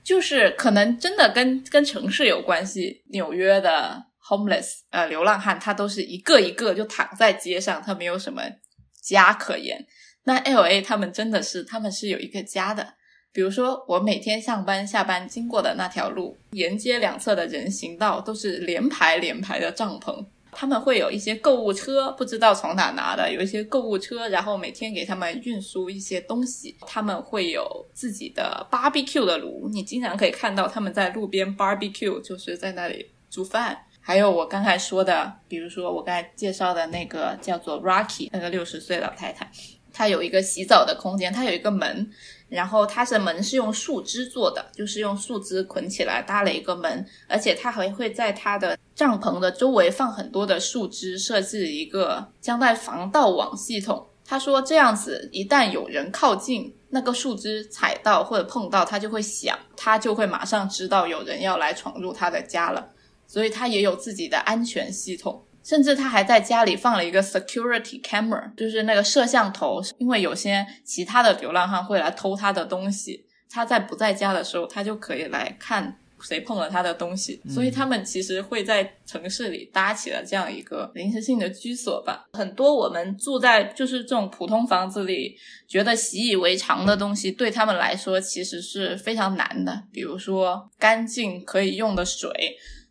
[0.03, 3.01] 就是可能真的跟跟城市有关系。
[3.11, 8.43] 纽约的 homeless 呃流浪汉，他都是一个一个就躺在街上，他没有什么
[9.01, 9.87] 家可言。
[10.25, 12.95] 那 L A 他们真的是他们是有一个家的。
[13.33, 20.23] 比如说，我每天上班下班经过的那条路，沿街两侧的人行道都是连排连排的帐篷。
[20.51, 26.77] 他们会有一些购物车，不知道从哪拿的，有一些购物车，然后每天给他们运输一些东西。
[26.85, 33.75] 他们会有自己的 barbecue 的炉，你经常可以看到他们在路边 barbecue，就是在那里煮饭。
[33.99, 39.49] 还有我刚才说的，比如说我刚才介绍的那个叫做 Rocky 那个六十岁老太太，
[39.91, 42.11] 她有一个洗澡的空间，她有一个门。
[42.53, 54.05] 然后它的门是用树枝做的，就是用树枝捆起来搭了一个门，而且它还会在它的帐篷的周围放很多的树枝，设置一个将带防盗网系统。
[54.25, 62.87] 他说这样子，一旦有人靠近那个树枝踩到或者碰到，它就会响，它就会马上知道有人要来闯入他的家了。
[63.25, 65.43] 所以它也有自己的安全系统。
[65.63, 77.41] 甚至他还在家里放了一个 security camera，就是那个摄像头，因为有些其他的流浪汉会来偷他的东西，他在不在家的时候，他就可以来看谁碰了他的东西。
[77.47, 82.25] 所以他们其实会在城市里搭起了这样一个临时性的居所吧。
[82.33, 89.83] 很多我们住在就是这种普通房子里，觉得习以为常的东西，对他们来说其实是非常难的。
[89.93, 92.29] 比如说干净可以用的水，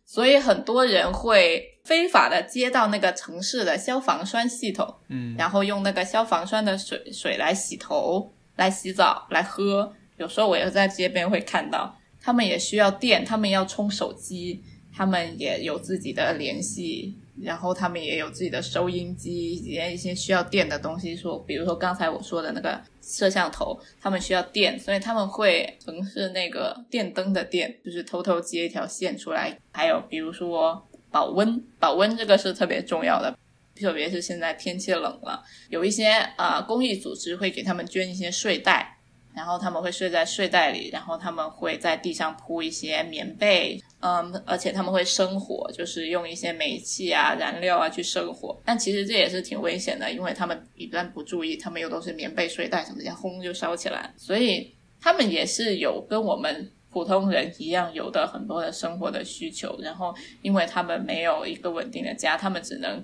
[0.07, 1.69] 所以很多人会。
[1.83, 9.93] 非法的接到那个城市的消防栓系统，嗯，然后用那个消防栓的水水来洗头、来洗澡、来喝。
[10.15, 14.63] 有时候我也在街边会看到，他们也需要电，他们要充手机，
[14.95, 21.13] 他们也有自己的联系，然后他们也有自己的收音机，也一些需要电的东西。
[21.13, 29.59] 说，比如说刚才我说的那个摄像头，他们需要电，所以他们会城市那个电灯的电，就是偷偷接一条线出来。
[29.73, 30.87] 还有比如说。
[31.13, 33.37] 保温，保温这个是特别重要的，
[33.79, 38.97] 特别是现在天气冷了，有一些啊公益组织会给他们捐一些睡袋，
[39.35, 56.71] 然后他们会睡在睡袋里，然后他们会在地上铺一些棉被，嗯，而且他们会生火，就是用一些煤气啊、燃料啊去生火，但其实这也是挺危险的，因为他们一旦不注意，他们又都是棉被、睡袋什么，一轰就烧起来，所以他们也是有跟我们。
[56.93, 63.01] 普通人一样有的很多的生活的需求，然后因为他们没有一个稳定的家，他们只能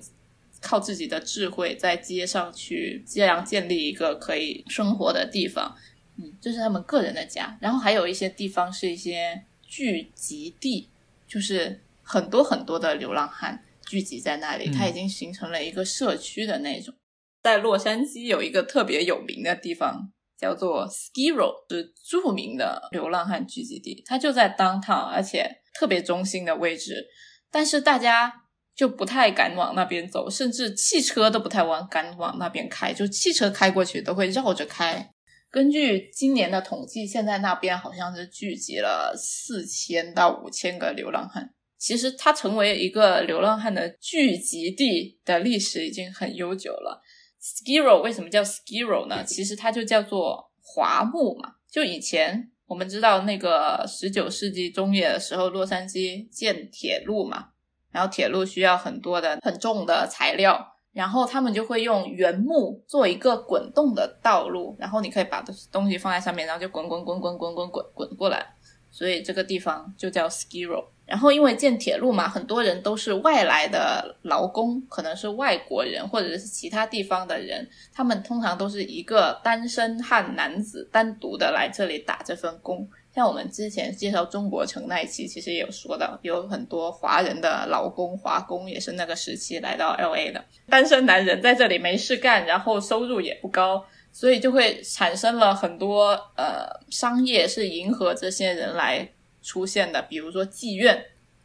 [0.62, 5.76] 靠自己的智慧在街上去这样建立一个可以生活的地方。
[6.16, 7.58] 嗯，这是他们个人的家。
[7.60, 10.88] 然后还有一些地方是一些聚集地，
[11.26, 16.94] 就是很多很多的流浪汉聚集在那里，它已经形成了一个社区的那种。
[17.42, 20.12] 在洛杉矶有一个特别有名的地方。
[20.40, 27.06] 叫做 Skiro，是著名的流浪汉聚集地，它就在 downtown，而且特别中心的位置，
[27.50, 28.32] 但是大家
[28.74, 35.10] 就不太敢往那边走，甚至汽车都不太往敢往那边开，就汽车开过去都会绕着开。
[35.50, 41.50] 根据今年的统计，现在那边好像是聚集了四千到五千个流浪汉。
[41.76, 47.02] 其实它成为一个流浪汉的聚集地的历史已经很悠久了。
[47.42, 49.24] Skiro 为什么叫 Skiro 呢？
[49.24, 51.54] 其实它就叫做华木嘛。
[51.70, 57.48] 就以前我们知道那个十九世纪中叶的时候，洛杉矶建铁路嘛，
[57.90, 68.54] 然后铁路需要很多的很重的材料，然后他们就会用原木做一个滚动的道路，然后你可以把东西放在上面，然后就滚滚滚滚滚滚滚滚过来，
[68.90, 70.84] 所以这个地方就叫 Skiro。
[71.10, 82.88] 然后因为建铁路嘛，很多人都是外来的劳工，可能是外国人或者是其他地方的人，他们通常都是一个单身汉男子单独的来这里打这份工。
[83.12, 99.10] 像我们之前介绍中国城那一期，其实也有说到，有很多华人的劳工、华工也是那个时期来到 L A 的单身男人，在这里没事干，然后收入也不高，所以就会产生了很多呃商业是迎合这些人来。
[99.42, 101.04] 出现的，比如说妓院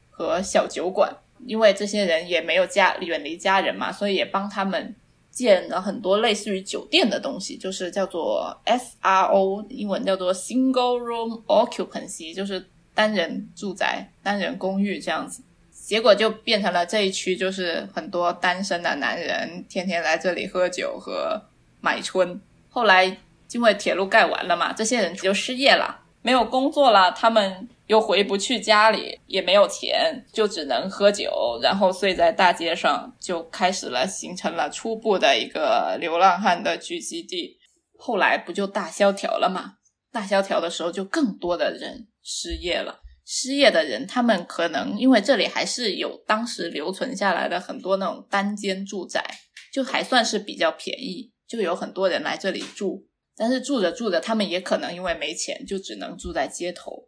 [0.09, 4.95] 和小酒馆，因为这些人也没有家，远离家人嘛，所以也帮他们
[5.31, 15.43] 建了很多类似于酒店的东西，就是叫做 S R O，英文叫做 Single Room Occupancy，就是单人住宅、单人公寓这样子。
[15.71, 21.41] 结果就变成了这一区就是很多单身的男人天天来这里喝酒和
[21.81, 22.41] 买春。
[22.69, 23.17] 后来
[23.51, 27.67] 因为铁路盖完了嘛，这些人就失业了，没有工作了，他们。
[27.87, 37.57] 又回不去家里，也没有钱，就只能喝酒，然后睡在大街上，就开始了形成了初步的一个流浪汉的聚集地。
[37.97, 39.75] 后来不就大萧条了吗？
[40.11, 43.01] 大萧条的时候，就更多的人失业了。
[43.25, 49.23] 失业的人，他们可能因为这里还是有当时留存下来的很多那种单间住宅，
[49.73, 53.07] 就还算是比较便宜，就有很多人来这里住。
[53.35, 57.04] 但是住着住着，他们也可能因为没钱，就只能住在街头。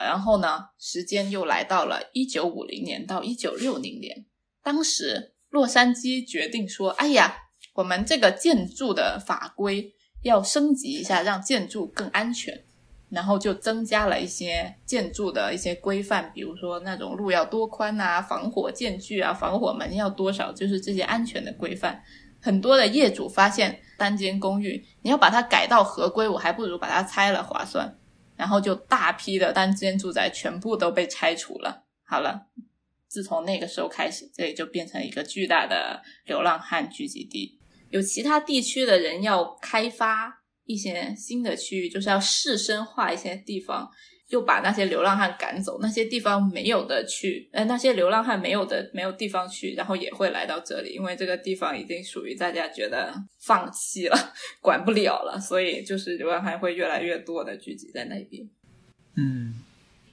[0.00, 4.26] 然后呢，时间又来到了一九五零年到一九六零年。
[4.62, 7.36] 当时洛杉矶决定说：“哎呀，
[7.74, 12.64] 我们这个建筑的法规要升级一下，让建筑更安全。”
[13.10, 22.00] 然后就增加了一些建筑的一些规范，比如说那种路要多宽啊，防火间距啊，防火门要多少，就是这些安全的规范。
[22.40, 27.98] 很多的业主发现，单间公寓你要把它改到合规，我还不如把它拆了划算。
[28.40, 31.84] 然后就大批的单间住宅全部都被拆除了。
[32.02, 32.46] 好了，
[33.06, 37.60] 自从那个时候开始，这里就变成一个巨大的流浪汉聚集地。
[37.90, 43.90] 有其他地区的人要开发一些新的区域，就是要市生化一些地方。
[44.30, 54.16] 就把那些流浪汉赶走，那些地方没有的去，呃，那些流浪汉没有的没有地方去，然后也会来到这里，因为这个地方已经属于大家觉得放弃了，
[54.62, 58.48] 管不了了，所以就是流浪汉会越来越多的聚集在那边。
[59.16, 59.56] 嗯，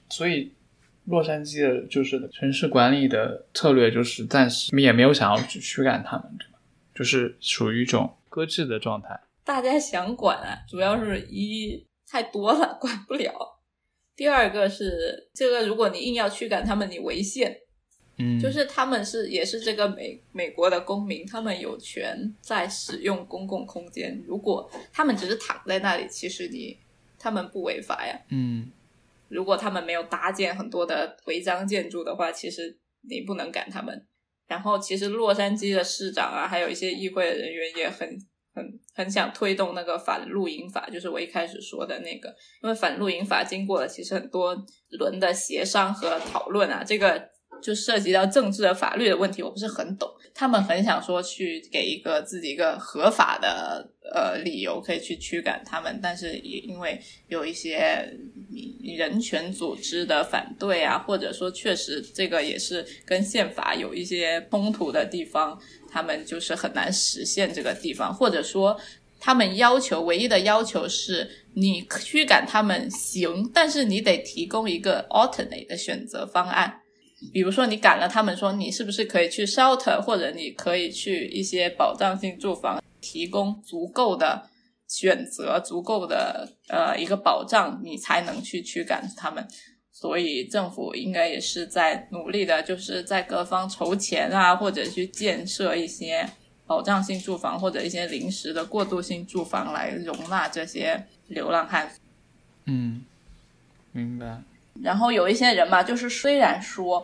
[0.10, 0.52] 所以
[1.06, 6.58] 洛杉矶的就是城市管理的策略就是暂时也没有想要去驱赶他们，对吧？
[6.96, 9.20] 就是属于一种搁置的状态。
[9.46, 13.57] 大家想管啊，主要是一太多了，管不了。
[14.18, 17.56] 第二个是这个，如果你硬要驱赶他们，你违宪。
[18.18, 24.20] 嗯，就是他们是也是这个美美国的公民，他们有权在使用公共空间。
[24.26, 26.76] 如果他们只是躺在那里，其实你
[27.20, 28.20] 他们不违法呀。
[28.32, 28.72] 嗯，
[29.28, 32.76] 如果他们没有搭建很多的违章建筑的话，其实
[33.08, 34.08] 你不能赶他们。
[34.48, 38.18] 然后，其实洛杉矶的市长啊，还有一些议会的人员也很。
[38.58, 42.30] 很很想推动那个反露营法，就是我一开始说的那个，
[42.64, 44.58] 因为反露营法经过了其实很多
[44.90, 47.30] 轮的协商和讨论啊，这个
[47.62, 50.10] 就涉及到政治的法律的问题，我不是很懂。
[50.34, 58.08] 他们很想说去给一个自己一个合法的呃理由可以去驱赶他们，但是也因为有一些
[58.84, 65.60] 人权组织的反对啊，或者说确实这个也是跟宪法有一些冲突的地方。
[65.90, 68.78] 他们就是很难实现这个地方，或者说，
[69.20, 76.82] 他们要求唯一的要求是你驱赶他们行，但是你得提供一个 alternate 的选择方案。
[77.34, 84.48] 比如说，你赶了他们，说你是不是可以去 shelter，或者你可以去一些保障性住房，提供足够的
[84.88, 89.48] 选择、足够的呃一个保障，你才能去驱赶他们。
[89.92, 96.30] 所以政府应该也是在努力的，就是在各方筹钱啊，或者去建设一些
[96.68, 101.92] 保障性住房或者一些临时的过渡性住房来容纳这些流浪汉。
[102.66, 103.04] 嗯，
[103.92, 104.44] 明白。
[104.84, 107.04] 然后有一些人嘛，就是虽然说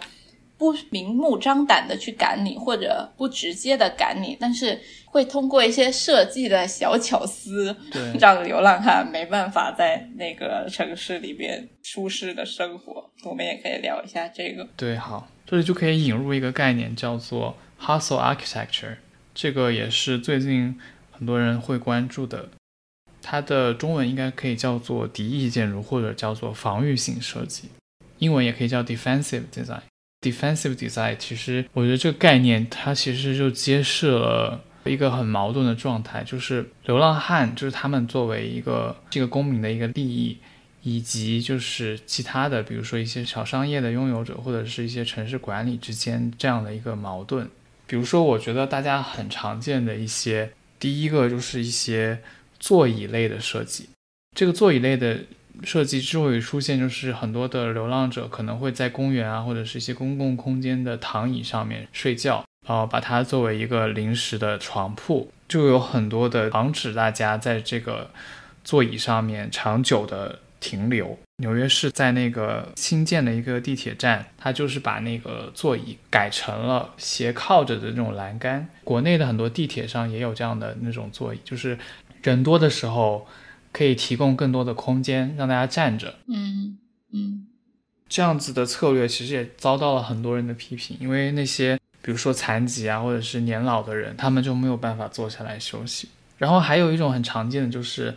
[0.58, 7.76] 不明目张胆的去赶你，或者不直接的赶你，但是会通过一些设计的小巧思，
[8.20, 13.10] 让流浪汉没办法在那个城市里边舒适的生活。
[13.26, 14.68] 我们也可以聊一下这个。
[14.78, 18.98] 对，好，这里就可以引入一个概念，叫做 hustle architecture，
[19.34, 20.80] 这个也是最近
[21.12, 22.50] 很多人会关注的。
[23.26, 27.70] 它的中文应该可以叫做敌意建筑，或者叫做防御性设计，
[28.20, 29.80] 英文也可以叫 defensive design。
[30.22, 40.38] defensive design 其实我觉得这个概念，它其实就揭示了一个很矛盾的状态，就是流浪汉，就是他们作为一个这个公民的一个利益，
[40.82, 47.50] 以及就是其他的，比如说一些小商业的拥有者，或者是一些城市管理之间这样的一个矛盾。
[47.88, 52.20] 比如说，我觉得大家很常见的一些，第一个就是一些。
[52.64, 53.89] 座椅类的设计，
[54.34, 55.20] 这个座椅类的
[55.64, 68.09] 设计之所以出现，就是很多的流浪者可能会在公园啊，或者是一些公共空间的躺椅上面睡觉，然后把它作为一个临时的床铺，就有很多的防止大家在这个
[68.64, 71.20] 座椅上面长久的停留。
[71.38, 78.70] 纽约市在那个新建的一个地铁站，它就是把那个座椅改成了斜靠着的那种栏杆。
[78.84, 81.78] 国内的很多地铁上也有这样的那种座椅，就是。
[82.24, 83.28] 人多的时候，
[83.72, 86.16] 可以提供更多的空间让大家站着。
[86.28, 86.78] 嗯
[87.12, 87.48] 嗯，
[88.08, 96.10] 这样子的策略其实也遭到了很多人的批评，因为那些比如说残疾啊，或者是年老的人，他们就没有办法坐下来休息。
[96.38, 98.16] 然后还有一种很常见的就是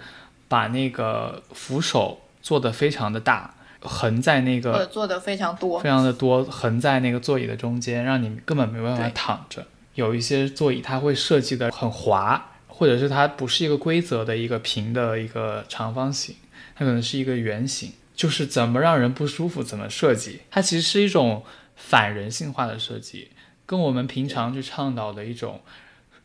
[0.48, 9.66] 把那个扶手做的非常的大，横在那个做的非常多，非常的多，横在那个座椅的中间，让你根本没办法躺着。
[9.94, 12.52] 有一些座椅它会设计的很滑。
[12.78, 16.36] 或者是它不是一个规则的一个平的一个长方形，
[16.74, 20.40] 它可能是一个圆形，就是怎么让人不舒服怎么设计。
[20.50, 21.42] 它其实是一种
[21.74, 23.30] 反人性化的设计，
[23.64, 25.62] 跟我们平常去倡导的一种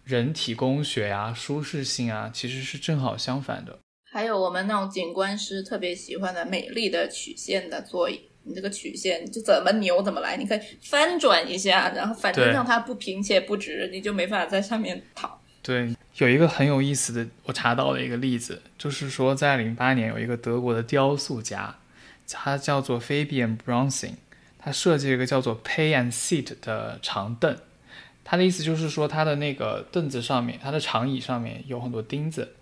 [0.04, 3.80] 人体工学呀、舒适性啊，其实是正好相反的。
[4.12, 15.40] 还有我们那种景观师特别喜欢的美丽的曲线的座椅，你这个曲线就怎么扭怎么来，你可以翻转一下，然后反正让它不平且不直，你就没法在上面躺。
[15.62, 21.76] 对，有一个很有意思的，我查到了一个例子，就是说在零八年有一个德国的雕塑家，
[22.28, 24.16] 他叫做 Fabian Bronzing，
[24.58, 27.56] 他设计了一个叫做 Pay and Sit 的长凳。
[28.24, 32.56] 他的意思就是说，他的那个凳子上面，他的长椅上面有很多钉子，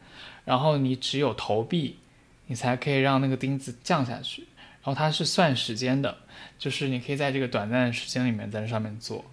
[0.43, 1.99] 然后你只有投币，
[2.47, 4.47] 你才可以让那个钉子降下去。
[4.81, 6.17] 然后它是算时间的，
[6.57, 9.23] 就是你可以在这个短暂的时间里面在这上面坐。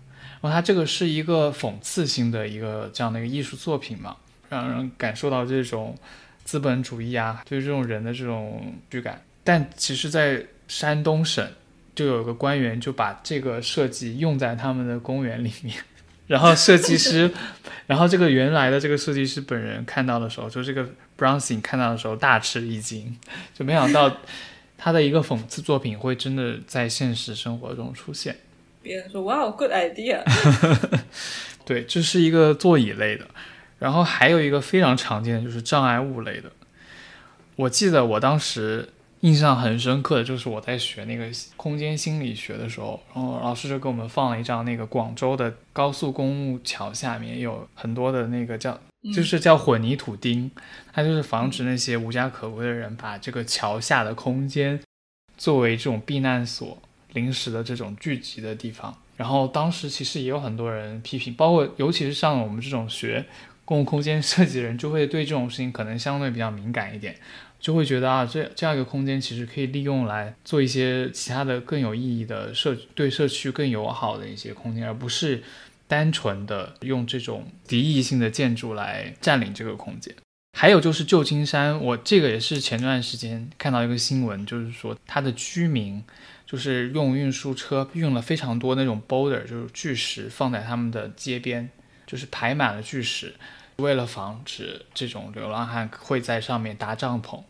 [0.40, 4.16] 然后它这个是一个讽刺性的一个这样的一个艺术作品嘛，
[4.48, 5.96] 让人感受到这种
[6.44, 9.22] 资本主义啊，对这种人的这种驱感。
[9.42, 11.48] 但其实，在山东省
[11.94, 15.76] 就有个官员就把这个设计用在他们的公园里面，
[16.26, 17.32] 然后设计师，
[17.86, 23.16] 然后这个原来的这个设计师本人看到的时候，就这个 Browning 看到的时候大吃一惊，
[23.54, 24.18] 就没想到
[24.76, 28.36] 他的一个讽刺作品会真的在现实生活中出现。
[28.86, 30.22] 别人说：“哇，good idea。
[31.66, 33.26] ”对，这是一个座椅类的，
[33.80, 36.52] 然后还有一个非常常见的就是障碍物类的。
[37.56, 38.88] 我记得我当时
[39.20, 41.26] 印象很深刻的就是我在学那个
[41.56, 48.78] 空间心理学的时候，然后老师就给我们放了一张那个广州的高速公路桥下面有很多的那个叫
[49.12, 50.48] 就是叫混凝土钉，
[50.92, 54.80] 它就是防止那些无家可归的人把这个桥下的空间
[55.36, 56.80] 作为这种避难所。
[57.16, 63.24] 临时的这种聚集的地方，然后当时其实也有很多人批评，包括尤其是像我们这种学
[63.64, 67.16] 公共空间设计的人，就会对这种事情可能相对比较敏感一点，
[67.58, 75.42] 就会觉得啊，这这样一个空间其实可以利用来做一些其他的更有意义的社对社区更友好的一些空间，而不是
[75.88, 80.14] 单纯的用这种敌意性的建筑来占领这个空间。
[80.58, 86.04] 还有就是旧金山，我这个也是前段时间看到一个新闻，就是说它的居民。
[86.46, 91.68] 就是用运输车运了非常多那种 boulder，就是巨石放在他们的街边，
[92.06, 93.34] 就是排满了巨石，
[93.76, 97.42] 为了防止这种流浪汉会在上面搭帐篷。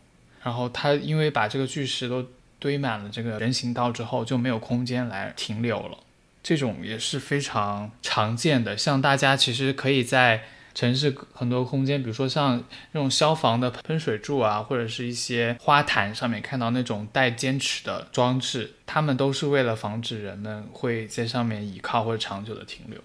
[0.43, 2.25] 然后他因为把这个巨石都
[2.59, 5.97] 堆满了这个人行道之后，就没有空间来停留了。
[6.41, 10.43] 这种也是非常常见的，像大家其实可以在。
[10.77, 23.01] 城市很多空间，比如说像那种消防的喷水柱啊，或者是一些花坛上面看到那种带尖齿的装置，它们都是为了防止人们会在上面倚靠或者长久的停留。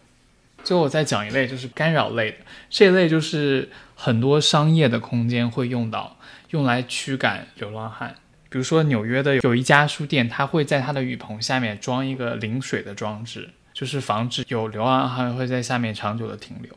[0.62, 2.36] 最后我再讲一类，就是干扰类的，
[2.68, 6.18] 这一类就是很多商业的空间会用到，
[6.50, 8.14] 用来驱赶流浪汉。
[8.50, 16.70] 比如说纽约的有一家书店，它会在它的雨棚下面装一个淋水的装置，就是防止有流浪汉会在下面长久的停留。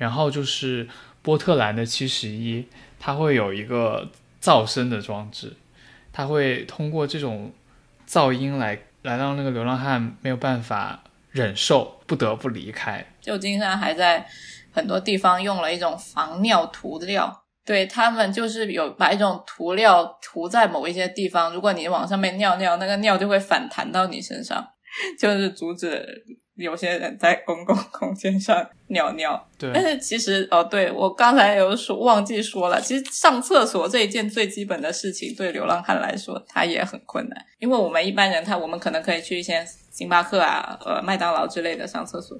[0.00, 0.88] 然后就是
[1.20, 2.66] 波特兰的七十一，
[2.98, 4.10] 它会有一个
[4.42, 5.54] 噪声的装置，
[6.10, 7.52] 它会通过这种
[8.08, 13.04] 噪音来来让那个流浪汉没有办法忍受，不得不离开。
[13.20, 14.26] 旧金山还在
[14.72, 24.66] 很多地方用了一种防尿涂料，对他们就是有把一种涂料涂在某一些地方，如果你往上面尿尿，那个尿就会反弹到你身上，
[25.20, 26.24] 就是阻止
[26.60, 29.48] 有些人在公共空间上尿尿。
[29.58, 42.38] 对，但是其实哦，对我刚才有说忘记说了，其实上厕所这一件最基本的事情，对流浪汉来说，他也很困难，因为我们一般人他我们可能可以去一些星巴克啊、呃麦当劳之类的上厕所。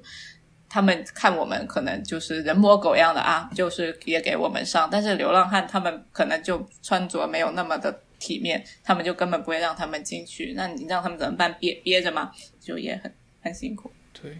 [0.73, 10.53] 他们看我们可能就是人模狗样的啊，就是也给我们上，但是流浪汉他们可能就穿着没有那么的体面，他们就根本不会让他们进去。
[10.55, 11.53] 那你让他们怎么办？
[11.59, 12.31] 憋憋着吗？
[12.61, 13.13] 就也很
[13.43, 13.91] 很辛苦。
[14.21, 14.37] 对，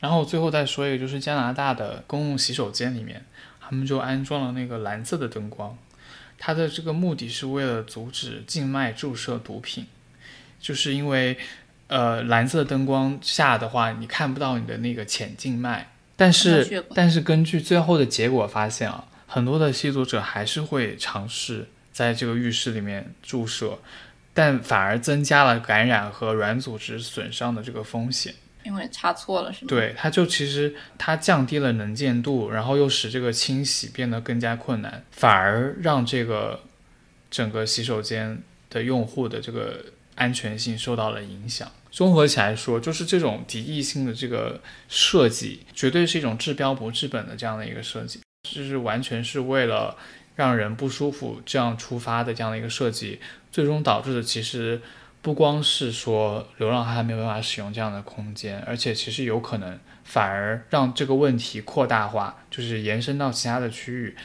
[0.00, 3.24] 然后最后再说一个，就是加拿大的公共洗手间里面，
[3.60, 5.76] 他们就安装了那个蓝色的灯光，
[6.38, 9.86] 它的这个目的是为了阻止静脉注射毒品，
[10.60, 11.38] 就是因为。
[11.90, 15.90] 呃，蓝色灯光下的话，你看不到你的那个浅静脉。
[16.16, 23.78] 但是，但是根据最后的结果发现啊，很多的吸毒者还是会尝试在这个浴室里面注射，
[24.34, 28.34] 但反而增加了感染和软组织损伤的这个风险。
[28.68, 29.68] 因为插错了是吗？
[29.70, 36.60] 对，它就其实它降低了能见度，然后又使这个清洗变得更加困难，反而让这个
[37.30, 41.66] 整个洗手间的用户的这个安全性受到了影响。
[41.90, 44.60] 综合起来说，就是这种敌意性的这个
[44.90, 49.96] 设计，绝对是一种治标不治本的这样的一个设计，就是完全是为了
[50.36, 53.18] 让人不舒服这样出发的这样的一个设计，
[53.50, 54.78] 最终导致的其实
[55.22, 64.16] 不光是说流浪汉没有办法使用这样的空间，而且其实有可能反而让这个问题扩大化，就是延伸到其他的区域，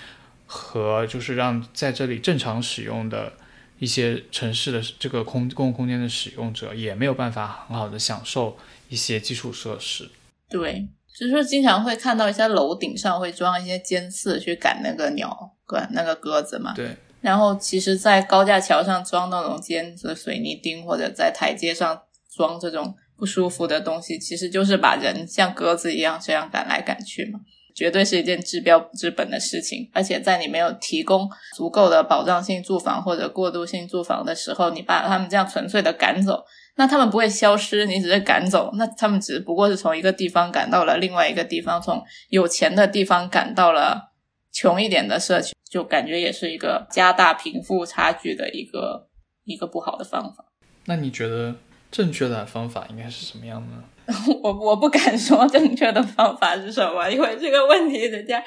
[0.45, 3.33] 和就是让在这里正常使用的。
[3.79, 10.09] 一些城市的这个空公共空间的使用者也没有办法很好的享受一些基础设施。
[10.47, 16.71] 对，就是说经常会看到一些楼顶上会装一些尖刺去赶那个鸟、赶那个鸽子嘛。
[16.73, 16.95] 对。
[17.23, 21.99] 然后其实，在高架桥上装那种尖子水泥钉，或者在台阶上
[22.35, 27.39] 装这种不舒服的东西，其实就是把人像鸽子一样这样赶来赶去嘛。
[27.75, 36.43] 绝对是一件治标不治本的事情，而且在你没有提供足够的保障性住房或者过渡性住房的时候，你把他们这样纯粹的赶走，
[36.75, 44.11] 那他们不会消失，你只是赶走，那他们只不过是从一个地方赶到了另外一个地方，从有钱的地方赶到了
[44.51, 49.09] 穷一点的社区，就感觉也是一个加大贫富差距的一个
[49.43, 50.45] 一个不好的方法。
[50.85, 51.55] 那你觉得
[51.89, 53.83] 正确的方法应该是什么样呢？
[54.43, 58.43] 我我不敢说正确的方法是什么，因为这个问题，人家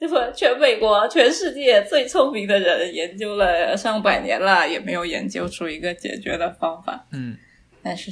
[0.00, 7.06] 这不全美国、全世界最聪明的人研究了上百年了，也没有研究出一个解决的方法。
[7.12, 7.36] 嗯，
[7.82, 8.10] 但是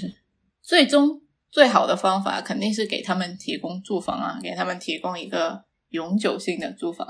[0.61, 7.06] 最终最好的方法肯定是给他们提供住房啊，给他们提供一个永久性的住房。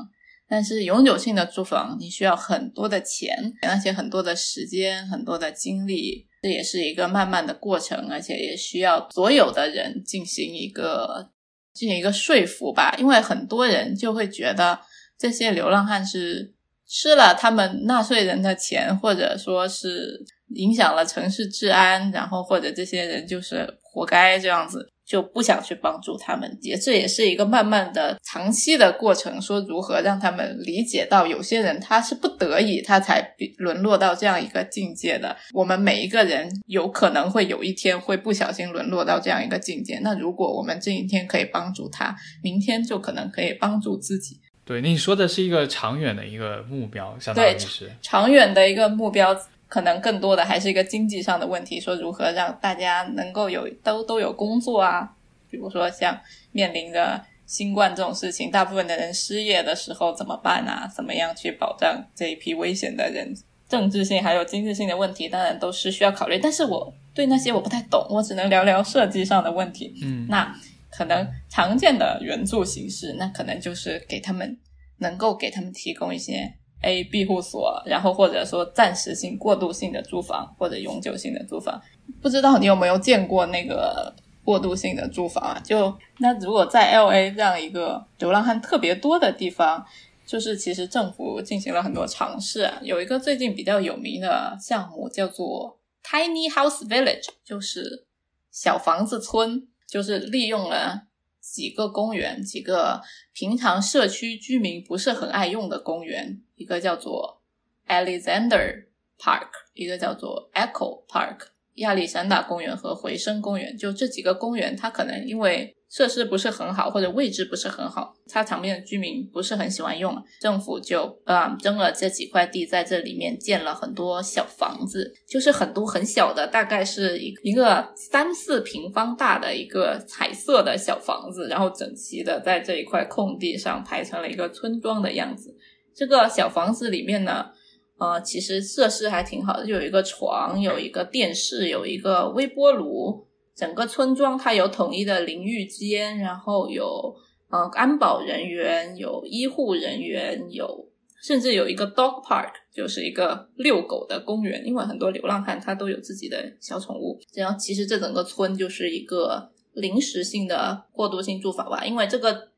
[0.51, 6.27] 但是永久性的住房，你需要很多的钱，而且很多的时间，很多的精力。
[6.43, 11.31] 这也是一个慢慢的过程，而且也需要所有的人进行一个
[11.73, 14.81] 进行一个说服吧，因为很多人就会觉得
[15.17, 16.53] 这些流浪汉是
[16.89, 20.19] 吃了他们纳税人的钱，或者说是
[20.57, 24.91] 影响了城市治安，然后或者这些人就是活该这样子。
[25.11, 29.43] 就不想去帮助他们，也这也是一个慢慢的、长期的过程。
[29.43, 35.37] 说如何让他们理解到，有些人他是不得已，他才沦落到这样一个境界的。
[35.53, 39.99] 我们每一个人有可能会有一天会不小心沦落到这样一个境界。
[40.05, 44.39] 那如果我们这一天可以帮助他，明天就可能可以帮助自己。
[44.65, 49.37] 对，你说的是一个长远的一个目标，相当于是长远的一个目标。
[49.71, 55.09] 可能更多的还是一个经济上的问题，说如何让大家能够有都都有工作啊？
[55.49, 60.91] 比如说像面临着新冠这种事情，大部分的人失业的时候怎么办啊？
[60.93, 63.33] 怎么样去保障这一批危险的人？
[63.69, 66.37] 政治性还有经济性的问题，当然都是需要考虑。
[66.43, 69.95] 但是我对那些我不太懂，我只能聊聊设计上的问题。
[70.03, 70.53] 嗯，那
[70.91, 74.59] 可能常见的援助形式，那可能就是给他们
[74.99, 76.53] 能够给他们提供一些。
[76.83, 81.81] A 庇护所，然后或者说暂时性、过渡性的住房，或者永久性的住房，
[82.23, 84.15] 不知道你有没有见过那个
[84.45, 85.61] 过渡性的住房啊？
[85.65, 89.85] 就那如果在 L A 这样一个流浪汉特别多的地方，
[90.27, 98.07] 就是其实政府进行了很多尝试啊，有一个最近比较有名的项目叫做 Tiny House Village，就是
[98.51, 101.03] 小房子村，就是利用了
[101.41, 103.03] 几个公园，几个
[103.35, 107.41] 平常社区居民不是很爱用的公园，一个叫做
[107.89, 108.85] Alexander
[109.19, 111.39] Park，一个叫做 Echo Park，
[111.77, 135.57] 亚历山大公园和回声公园，就这几个公园，它可能因为设施不是很好，或者位置不是很好，它旁边的居民不是很喜欢用，政府就呃征了这几块地，在这里面建了很多小房子，就是很多很小的，大概是一一个三四平方大的一个彩色的小房子，然后整齐的在这一块空地上排成了一个村庄的样子。
[136.01, 137.51] 这个小房子里面呢，
[137.99, 143.27] 呃，其实设施还挺好的，就有一个床，有一个电视，有一个微波炉。
[143.55, 147.15] 整个村庄它有统一的淋浴间，然后有
[147.51, 150.89] 呃安保人员，有医护人员，有
[151.23, 154.67] 甚至有一个 dog park，就是一个遛狗的公园。
[154.67, 157.21] 因为很多流浪汉他都有自己的小宠物。
[157.35, 161.85] 然后其实这整个村就是一个临时性的过渡性住房吧。
[161.85, 162.49] 因为这个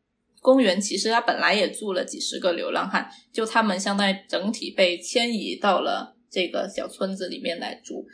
[0.43, 8.05] 公园其实它本来也住了几十个流浪汉，就他们相当于整体被迁移到了这个小村子里面来住。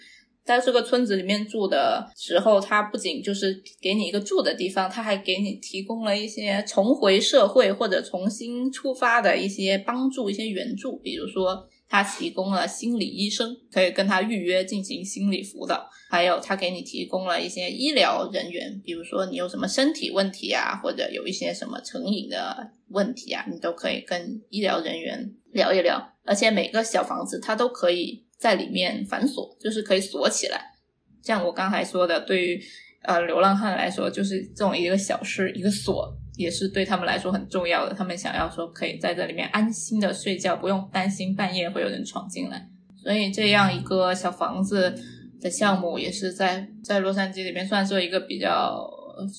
[0.44, 10.96] 在这个村子里面住的时候，他不仅就是给你一个住的地方，他还给你提供了一些重回社会或者重新出发的一些帮助、一些援助。
[10.98, 26.14] 比如说，他提供了心理医生，可以跟他预约进行心理辅导；还有，他给你提供了一些医疗人员，比如说你有什么身体问题啊，或者有一些什么成瘾的问题啊，你都可以跟医疗人员聊一聊。
[26.24, 28.24] 而且每个小房子它都可以。
[28.38, 30.60] 在里面反锁，就是可以锁起来。
[31.24, 32.62] 像我刚才说的，对于
[33.02, 36.08] 呃流浪汉来说，就是这种一个小事，一个锁，
[36.38, 37.92] 也是对他们来说很重要的。
[37.92, 42.66] 他们想要说可以在这里面安心的睡觉，不用担心半夜会有人闯进来。
[42.96, 44.94] 所以这样一个小房子
[45.40, 48.88] 的项目，也是在在洛杉矶里面算是一个比较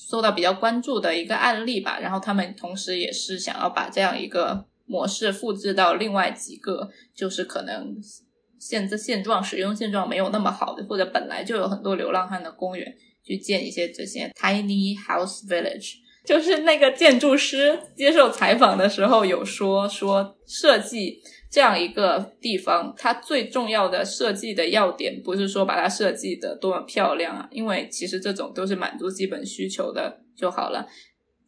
[0.08, 1.98] 受到比较关注的一个案例吧。
[1.98, 7.96] 然后他们同时也是想要把这样一个模式复制到另外几个，就是可能。
[8.62, 12.94] 现在现状使用现状没有那么好的，或者本来就有很多流浪汉的公园，
[13.24, 15.94] 去建一些这些 tiny house village。
[16.24, 30.86] 就是那个建筑师接受采访的时候有说，说设计这样一个地方，它最重要的设计的要点不是说把它设计的多么漂亮啊，因为其实这种都是满足基本需求的就好了。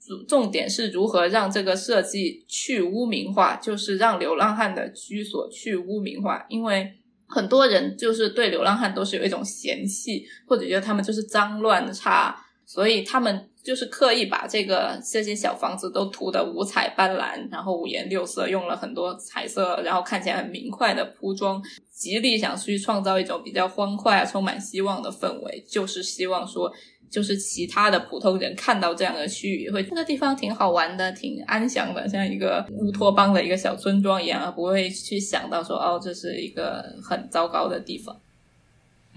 [0.01, 6.93] 重重点是如何让这个设计去污名化，就是让流浪汉的居所去污名化，因为。
[7.35, 26.73] 很多人就是对流浪汉都是有一种嫌弃，或者觉得他们就是脏乱差，所以他们就是刻意把这个这些小房子都涂得五彩斑斓，然后五颜六色，用了很多彩色，然后看起来很明快的铺装，极力想去创造一种比较欢快、啊充满希望的氛围，就是希望说。
[27.13, 38.19] 就是其他的普通人看到这样的区域，会这个地方挺好玩的，挺安详的，像一个乌托邦的一个小村庄一样，而不会去想到说哦，这是一个很糟糕的地方。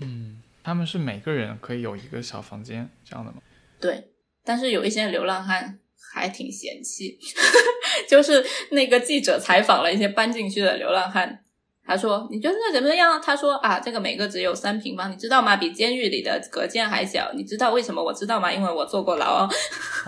[0.01, 3.37] 嗯，他们是每个人可以有一个小房间这样的吗？
[3.79, 4.09] 对，
[4.45, 5.79] 但是有一些流浪汉
[6.13, 7.17] 还挺嫌弃，
[8.07, 11.41] 就是那个记者采访了一些搬进去的流浪汉。
[11.87, 15.55] 他说：“你觉得怎么样？”他说：“啊，这个每个只有三平方，你知道吗？
[15.57, 17.31] 比监狱里的隔间还小。
[17.35, 18.03] 你知道为什么？
[18.03, 18.51] 我知道吗？
[18.51, 19.47] 因为我坐过牢。”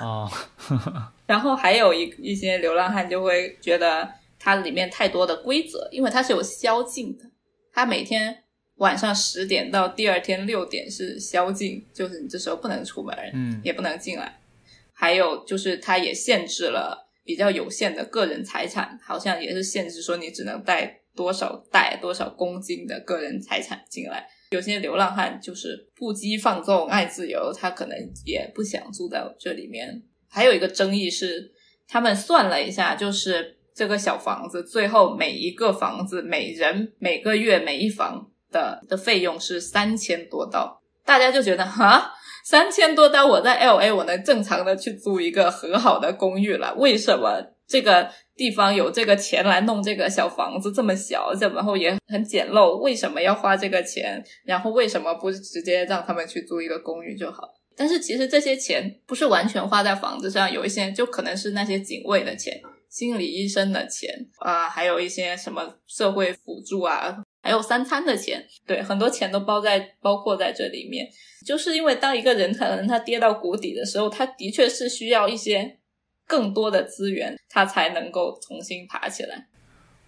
[0.02, 0.28] 哦。
[1.28, 4.10] 然后还有一一些流浪汉就会觉得
[4.40, 7.26] 它里面太多的规则，因为它是有宵禁的。
[7.72, 8.44] 它每天
[8.78, 14.40] 晚上十点到第二天六点是宵禁，就是你这时候不能出门，嗯，也不能进来。
[14.94, 21.02] 还有就是它也限制了比较有限的个人财产，好像也是限制说你只能带。
[21.18, 24.24] 多少袋多少公斤的个人财产进来？
[24.52, 30.04] 有些流浪汉就是不羁放纵、爱自由，他可能也不想住在这里面。
[30.30, 31.52] 还有一个争议是，
[31.88, 40.82] 他们算了一下，就是这个小房子最后每一个房子每人每个月每一房的的费用是三千多刀。
[41.06, 42.12] 大家就觉得哈，
[42.44, 48.10] 三千多刀，我在 L A 我能正常的去租一个很好的公寓了，为什么这个？
[48.38, 54.24] 地方有这个钱来弄这个小房子，这么小，然后也很简陋，为什么要花这个钱？
[54.46, 57.50] 然后为什么不直接让他们去租一个公寓就好？
[57.76, 62.54] 但是其实这些钱不是完全花在房子上，有一些就可能是那些警卫的钱、
[62.92, 67.18] 心理医生的钱啊，还有一些什么社会辅助啊，
[67.48, 71.08] 还有三餐的钱，对，很多钱都包在包括在这里面。
[71.46, 75.80] 就是因为当一个人可能他跌到谷底的时候，他的确是需要一些。
[76.30, 79.48] 更多的资源，他才能够重新爬起来。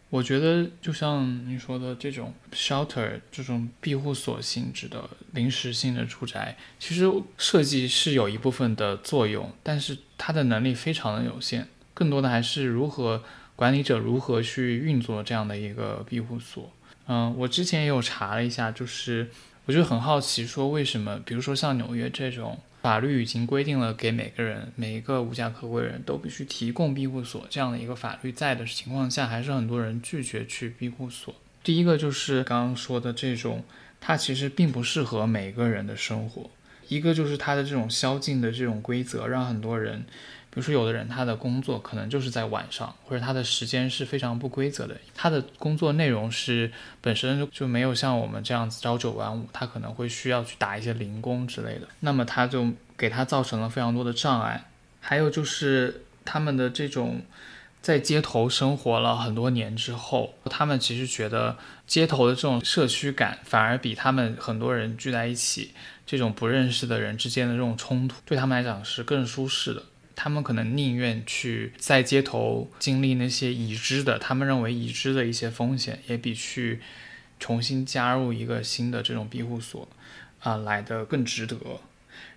[0.09, 13.23] 我觉得就像你说的这种 shelter 这种庇护所性质的临时性的住宅，其实设计是有一部分的作用，但是它的能力非常的有限，更多的还是如何
[13.55, 16.69] 管理者如何去运作这样的一个庇护所。
[17.09, 19.29] 嗯，我之前也有查了一下，就是
[19.65, 22.57] 我就很好奇，说为什么，比如说像纽约这种。
[22.81, 31.35] 法律已经规定了，给每个人每一个无家可归人都必须提供庇护所这样的一个法律在的情况下，还是很多人拒绝去庇护所。
[31.61, 33.65] 第一个就是刚刚说的这种，
[33.99, 36.49] 它其实并不适合每个人的生活。
[36.89, 40.03] 一个就是它的这种宵禁的这种规则，让很多人。
[40.51, 44.97] 比如说，有的人他的工作可能就是在晚上，或者他的时间是非常不规则的。
[45.13, 46.71] 他的工作内容是
[47.01, 51.87] 本身就没有像我们这样子朝九晚五，他可能会需要去打一些零工之类的。
[51.99, 52.67] 那么他就
[52.97, 54.65] 给他造成了非常多的障碍。
[54.99, 57.21] 还有就是他们的这种
[57.81, 61.57] 在街头生活了很多年之后，他们其实觉得
[61.87, 65.71] 街头的这种社区感反而比他们很多人聚在一起
[66.05, 69.83] 这种不认识的人之间的这种冲突，对他们来讲是更舒适的。
[70.15, 76.81] 他们可能宁愿去在街头经历那些已知的，他们认为已知的一些风险，也比去
[77.39, 79.87] 重新加入一个新的这种庇护所
[80.41, 81.55] 啊来的更值得。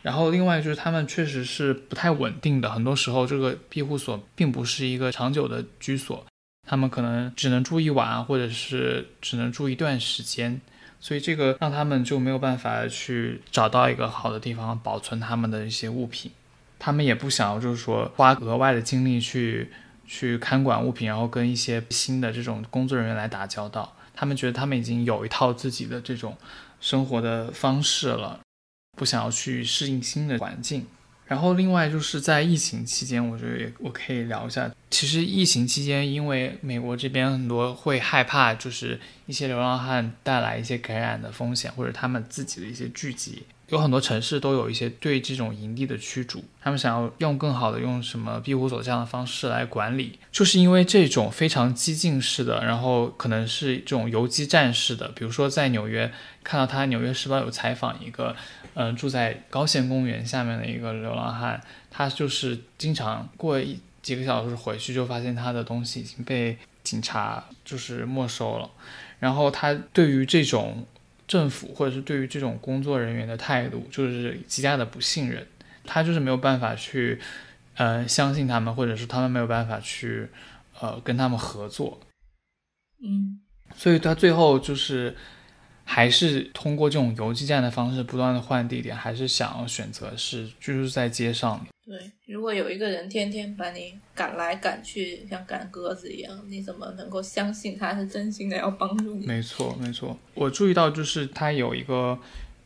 [0.02, 6.24] 然后另外就是他们确实是不太稳定的，很多时候这个庇护所并不是一个长久的居所，
[6.68, 10.60] 他们可能只能住一晚，或者是只能住一段时间，
[11.00, 16.30] 所以这个让他们就没有办法去找到一个好的地方保存他们的一些物品。
[16.78, 19.70] 他们也不想要，就是说花额外的精力去
[20.04, 23.96] 去看管物品，然后跟一些新的这种工作人员来打交道。
[24.14, 26.36] 他们觉得他们已经有一套自己的这种
[26.80, 28.40] 生活的方式了，
[28.96, 30.86] 不想要去适应新的环境。
[31.26, 34.70] 然后另外就是在疫情期间，我觉得也我可以聊一下。
[34.90, 43.44] 其实疫情期间，因为美国这边很多会害怕，就是一些流浪汉带来一些感染的风险，或者他们自己的一些聚集。
[43.68, 55.08] 有很多城市都有一些对这种营地的驱逐，他们想要用更好的用什么庇护所这样的方式来管理，就是因为这种非常激进式的，然后可能是这种游击战式的。
[55.12, 56.12] 比如说在纽约，
[56.44, 58.36] 看到他《纽约时报》有采访一个，
[58.74, 61.60] 嗯，住在高县公园下面的一个流浪汉，
[61.90, 68.70] 他就是经常过一几个小时回去，就发现他的东西已经被警察就是没收了，
[69.20, 70.86] 然后他对于这种。
[71.28, 75.46] 政府或者是对于这种工作人员的态度，就是极大的不信任，
[75.82, 77.18] 他就是没有办法去，
[77.76, 80.28] 呃，相信他们，或者是他们没有办法去，
[80.78, 81.98] 呃，跟他们合作，
[83.02, 83.40] 嗯，
[83.74, 85.16] 所以他最后就是。
[85.84, 91.64] 还是通过这种游击战的方式不断的换地点，还是想要选择是居住在街上。
[91.84, 99.26] 对，如果有一个人天天把你赶来赶去，像赶鸽子一样，你怎么能够相信他是真心的要帮助你？
[99.26, 100.16] 没错，没错。
[100.34, 102.16] 我注意到就是他有一个，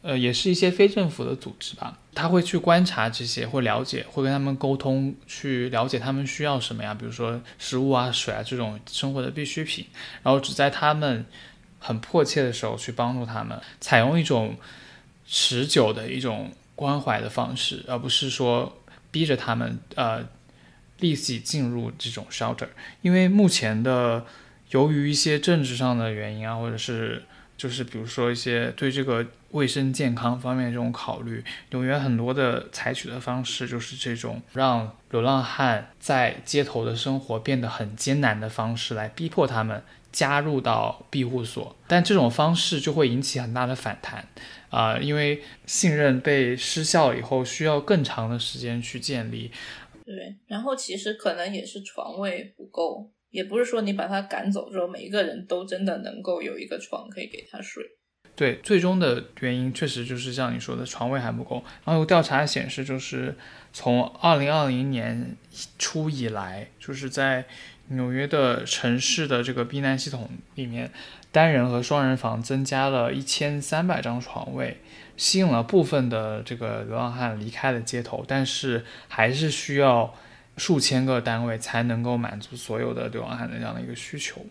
[0.03, 6.95] 呃，也是一些非政府的组织吧，他会去观察这些，会了解，会跟他们沟通，去了解他们需要什么呀？
[6.95, 9.87] 比如说食物啊、水啊这种生活的必需品，
[10.23, 11.25] 然后只在他们。
[11.87, 14.57] 很迫切的时候去帮助他们，采用一种
[15.25, 18.77] 持久的一种关怀的方式，而不是说
[19.13, 20.25] 逼着他们呃
[20.99, 22.69] 立即进入这种 shelter。
[23.03, 24.27] 因为目前的
[24.71, 27.23] 由于一些政治上的原因啊，或者是
[27.57, 39.83] 就是比如说一些对这个卫生健康方面这种考虑，纽约很多的采取的方式就是这种让流浪汉在街头的生活变得很艰难的方式来逼迫他们。
[40.17, 44.27] 加入到庇护所，但这种方式就会引起很大的反弹，
[44.71, 49.51] 啊，因为信任被失效以后，需要更长的时间去建立。
[50.07, 50.15] 对，
[50.47, 57.85] 然后其实可能也是床位不够，也不是说你把他赶走之后，每一个人都真的能够有一个床可以给他睡。
[58.35, 61.63] 对，最终的原因确实就是像你说的，床位还不够。
[61.85, 63.37] 然后有调查显示，就是
[63.71, 65.37] 从二零二零年
[65.79, 67.45] 初以来，就是在。
[67.89, 70.91] 纽约的城市的这个避难系统里面，
[71.31, 74.79] 单人和双人房增加了一千三百张床位，
[75.17, 80.15] 吸引了部分的这个流浪汉离开了街头，但是还是需要
[80.57, 84.45] 数千个单位才能够满足所有的流浪汉的这样的一个需求。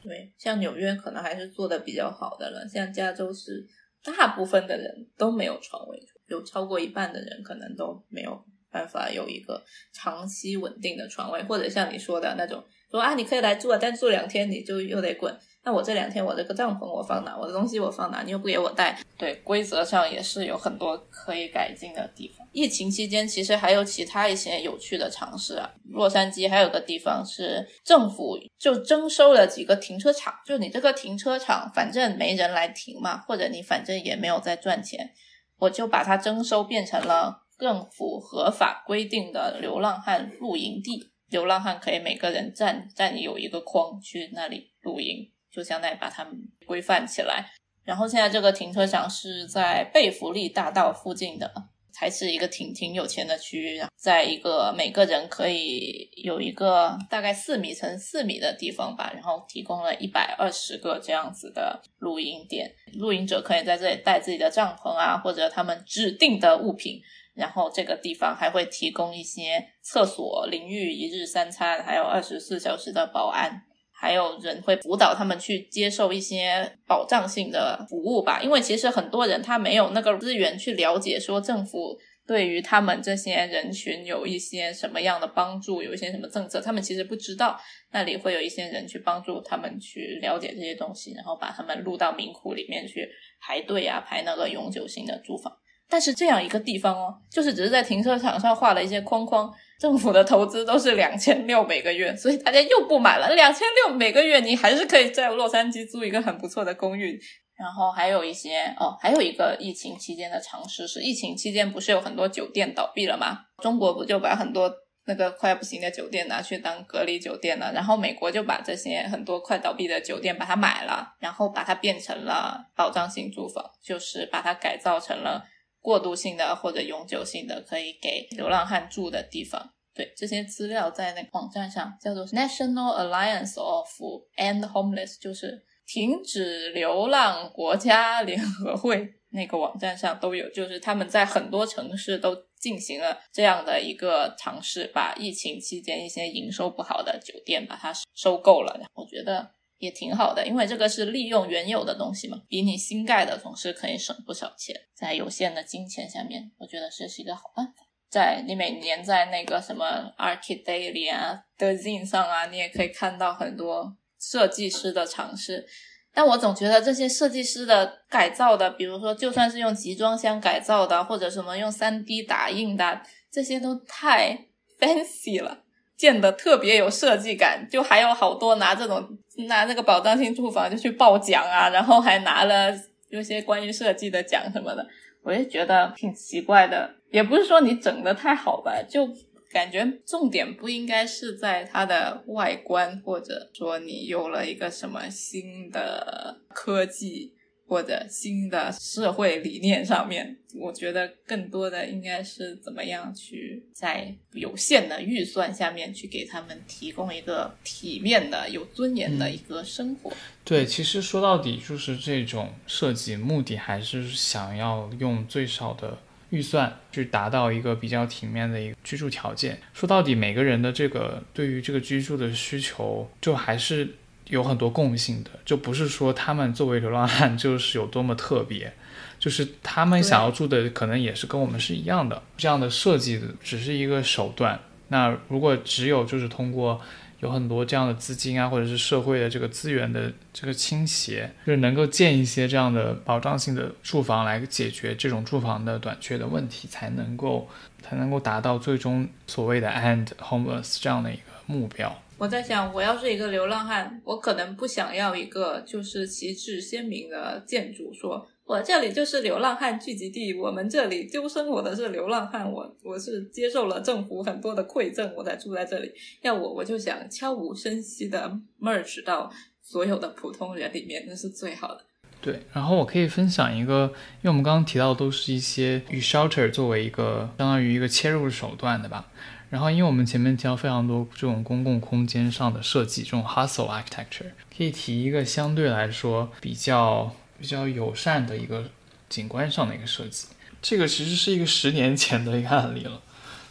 [0.00, 3.66] 对，像纽约可能还是做的比较好的了，像加州是
[4.04, 8.44] 大部分的人都没有床位，有超过一半的人可能都没有。
[8.70, 9.62] 办法有一个
[9.92, 15.36] 长期稳定的床位，或者像你说的那种，说啊，你可以来住啊，但住两天你就又得滚。
[15.64, 17.36] 那我这两天我这个帐篷我放哪？
[17.36, 18.22] 我的东西我放哪？
[18.22, 18.98] 你又不给我带。
[19.18, 22.46] 对，规则上也是有很多可以改进的地方。
[22.52, 25.70] 疫情期间其实还有其他一些有趣的尝试啊。
[25.90, 35.10] 洛杉矶还有个地方是政府就征收了几个停车场，就你这个停车场反正没人来停嘛，或者你反正也没有在赚钱，
[35.58, 41.10] 我就把它征收变成了更符合法规定的流浪汉露营地。
[41.28, 45.30] 流浪汉可以每个人占占有一个框去那里露营。
[45.50, 46.34] 就相当于把它们
[46.66, 47.50] 规范起来，
[47.82, 51.50] 然后现在这个停车场是在贝弗利大道附近的，
[51.96, 67.00] 还是一个挺挺有钱的区域，在一个每个人可以有一个大概四米乘四米的地方吧，然后提供了一百二十个这样子的露营点，露营者可以在这里带自己的帐篷啊，或者他们指定的物品，
[67.38, 73.62] 然后这个地方还会提供一些厕所、淋浴、一日三餐，还有二十四小时的保安。
[74.00, 87.60] 还有人会辅导他们去接受一些保障性的服务吧，因为其实很多人他没有那个资源去了解说政府对于他们这些人群有一些什么样的帮助，有一些什么政策，他们其实不知道
[87.90, 93.10] 那里会有一些人去帮助他们去了解这些东西，然后把他们录到民库里面去
[93.40, 95.52] 排队啊，排那个永久性的住房。
[95.88, 99.52] 但是这样一个地方哦，就是只是在停车场上画了一些框框。
[99.80, 103.32] 政府的投资都是两千六每个月，所以大家又不买了。
[103.36, 107.16] 两千六每个月，你还是可以在洛杉矶租一个很不错的公寓。
[107.56, 113.38] 然后还有一些哦，还有一个疫情期间的尝试是，疫情期间不是有很多酒店倒闭了吗？
[113.62, 114.68] 中国不就把很多
[115.06, 117.72] 那个快不行的酒店拿去当隔离酒店了？
[117.72, 125.44] 然后美国就把这些很多快倒闭的酒店把它买了，然后把它变成了保障性住房，就是把它改造成了。
[125.88, 133.88] 过渡性的或者永久性的可以给流浪汉住的地方，对这些资料在那个网站上叫做 National Alliance of
[134.36, 148.78] End Homeless，就是停止流浪国家联合会那个网站上都有，就是他们在很多城市都进行了这样的一个尝试，把疫情期间一些营收不好的酒店把它收购了。
[148.92, 149.57] 我觉得。
[149.78, 154.74] 也挺好的，因为这个是利用原有的东西嘛，比你新盖的总是可以省不少钱。
[154.94, 157.72] 在有限的金钱下面，我觉得这是一个好办法。
[158.10, 159.84] 在你每年在那个什么
[160.18, 165.66] ArchDaily 啊、The Zine 上啊，你也可以看到很多设计师的尝试。
[166.14, 174.46] 但我总觉得这些设计师的改造的，比如说就算是用集装箱改造的，或者什么用 3D 打印的，这些都太
[174.80, 175.64] fancy 了。
[175.98, 179.18] 建的特别有设计感，就还有好多拿这种
[179.48, 182.72] 拿那个保障性住房就去报奖啊，然后还拿了
[183.08, 184.86] 有些关于设计的奖什么的，
[185.22, 186.94] 我也觉得挺奇怪的。
[187.10, 189.08] 也不是说你整的太好吧，就
[189.50, 197.34] 感觉重点不应该是在它的外观，或者说你有了一个什么新的科技。
[197.68, 210.10] 或者新的社会理念上面，我觉得更多的应该是怎么样去在有限的预算下面去给他们提供一个体面的、有尊严的一个生活。
[210.44, 215.98] 对，其实说到底就是这种设计目的，还是想要用最少的
[216.30, 219.60] 预算去达到一个比较体面的一个居住条件。
[219.74, 223.94] 说到底，每个人的这个对于这个居住的需求，就还是。
[224.28, 228.72] 有很多共性的，就不是说他们作为流浪汉 就是有多么特别，
[229.18, 232.22] 就是他们想要住的可能也是跟我们是一样的。
[232.36, 234.60] 这样的设计只是一个手段。
[234.88, 236.80] 那如果只有就是通过
[237.20, 247.48] 有很多这样的资金啊，或者是社会的这个资源的这个倾斜，就是能够建一些这样的保障性的住房来解决这种住房的短缺的问题，才能够
[247.82, 252.00] 才能够达到最终所谓的 end homeless 这样的一个目标。
[252.18, 265.92] 我在想，我要是一个流浪汉，我可能不想要一个就是旗帜鲜明的建筑，说我这里就是流浪汉聚集地，我们这里就生活的是流浪汉，我我是接受了政府很多的馈赠，我才住在这里。
[266.22, 269.30] 要我，我就想悄无声息的 merge 到
[269.62, 271.84] 所有的普通人里面，那是最好的。
[272.20, 279.06] 对，然后我可以分享一个，因为我们刚刚提到都是一些与 shelter 作为一个相当于一个切入手段的吧。
[279.50, 288.70] 然后，因为我们前面提到非常多这种公共空间上的设计，这种 hustle architecture，可以提一个相对来说比较比较友善的一个
[289.08, 290.28] 景观上的一个设计。
[290.60, 293.00] 这个其实是一个十年前的一个案例了，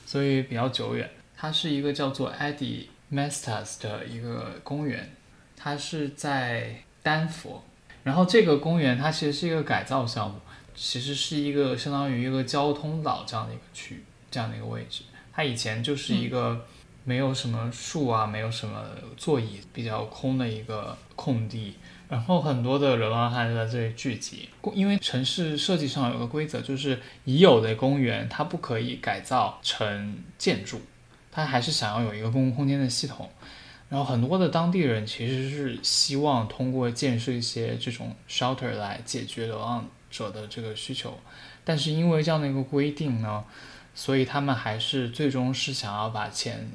[0.05, 1.09] 所以比较久远。
[1.35, 5.15] 它是一个叫做 Eddie Mestas 的一个公园，
[5.55, 7.63] 它是在丹佛。
[8.03, 10.39] 然后这个公园它其实是一个改造项目，
[10.75, 15.03] 其实是一个相当于一个交通岛这样的一个区域，这样的一个位置。
[15.37, 16.65] 它以前就是一个
[17.03, 18.83] 没有什么树啊，没有什么
[19.15, 21.75] 座椅，比较空的一个空地。
[22.09, 30.81] 然后很多的流浪汉就在这里聚集，因为城市设计上有个规则，就是已有的公园它不可以改造成建筑，
[31.31, 33.29] 它还是想要有一个公共空间的系统。
[33.89, 41.15] 然后很多的当地人其实是希望通过建设一些这种 shelter 来解决流浪者的这个需求，
[41.63, 43.43] 但是因为这样的一个规定呢，
[43.97, 46.69] 所以他们还是最终是想要把钱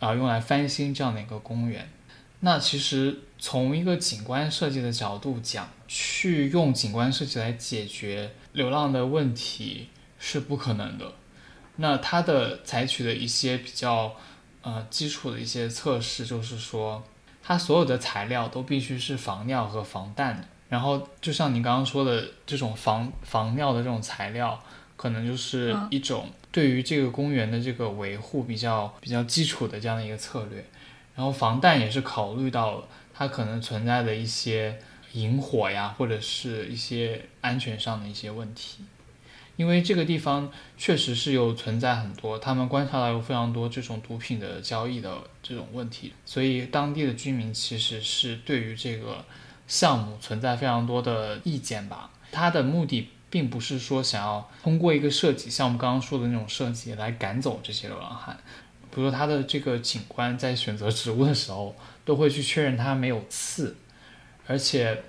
[0.00, 1.86] 啊用来翻新这样的一个公园。
[2.40, 11.12] 那其实从一个景观设计的角度讲，去用景观设计来解决流浪的问题是不可能的。
[11.76, 14.16] 那它的采取的一些比较
[14.62, 17.04] 呃基础的一些测试，就是说
[17.42, 20.48] 它所有的材料都必须是防尿和防弹的。
[20.70, 24.58] 然后就像你刚刚说的这种防防尿的这种材料，
[24.96, 30.64] 可能就是一种对于这个公园的这个维护比较比较基础的这样的一个策略。
[31.14, 34.78] 然后防弹也是考虑到它可能存在的一些
[35.12, 38.84] 引火呀，或者是一些安全上的一些问题，
[39.56, 49.22] 因为这个地方确实是有存在很多，他们观察到有非常多这种毒品的交易的这种问题，所以当地的居民其实是对于这个
[49.68, 52.10] 项目存在非常多的意见吧。
[52.30, 58.36] 它的目的并不是说想要通过一个设计，像我们刚刚说的那种设计来赶走这些流浪汉。
[58.94, 61.74] 比如说，它的这个景观在选择植物的时候，
[62.04, 63.74] 都会去确认它没有刺，
[64.46, 65.02] 而且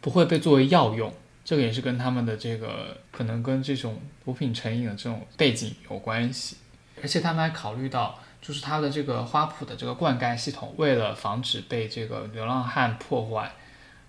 [0.00, 1.12] 不会被作为药用。
[1.44, 6.58] 这个也是跟他们的这个可能跟这种毒品成瘾的这种背景有关系。
[7.02, 13.52] 而且他们还考虑到，就是它的这个花圃的这个灌溉系统，为了防止被这个流浪汉破坏，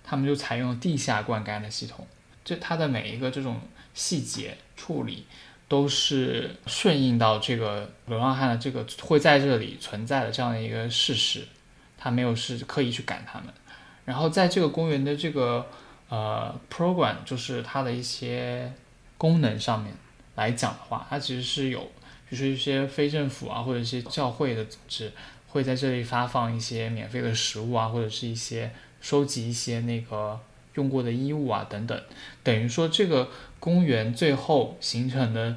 [0.04, 2.06] 他们就采用地下灌溉的系统。
[2.46, 3.60] 这它的每一个这种
[3.92, 5.26] 细节处理。
[5.68, 11.42] 都是顺应到这个流浪汉的这个会在这里存在的这样的一个事实，
[11.98, 13.48] 他没有是刻意去赶他们。
[14.04, 15.66] 然后在这个公园的这个
[16.08, 18.72] 呃 program，就是它的一些
[19.18, 19.92] 功能上面
[20.36, 21.90] 来讲的话，它其实是有，
[22.30, 25.10] 就是一些非政府啊或者一些教会的组织
[25.48, 28.70] 会在这里发放一些免费的食物啊，或者是一些
[29.00, 30.38] 收集一些那个。
[30.76, 32.00] 用过的衣物啊，等等，
[32.42, 35.56] 等于说这个公园最后形成的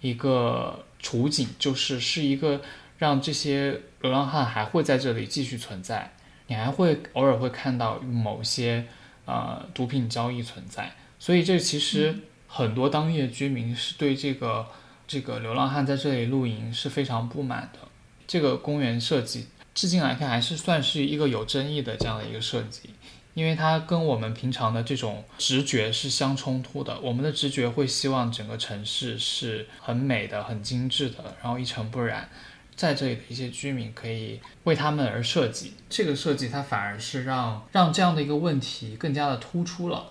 [0.00, 2.60] 一个处境，就是是一个
[2.98, 6.12] 让这些流浪汉还会在这里继续存在，
[6.48, 8.84] 你还会偶尔会看到某些
[9.24, 12.14] 呃毒品交易存在，所以这其实
[12.46, 14.66] 很多当地的居民是对这个
[15.06, 17.78] 这个流浪汉在这里露营是非常不满的。
[18.26, 22.90] 这个公园设计至今来看还是算是一个有争议的这样的一个设计。
[23.38, 26.98] 因为它跟我们平常的这种直觉是相冲突的。
[26.98, 32.28] 我们的直觉会希望整个城市是很美的、很精致的，然后一尘不染。
[32.74, 40.10] 在这里的一些居民可以为他们而设计，这个设计它反而是让让这样的一个问题更加的突出了。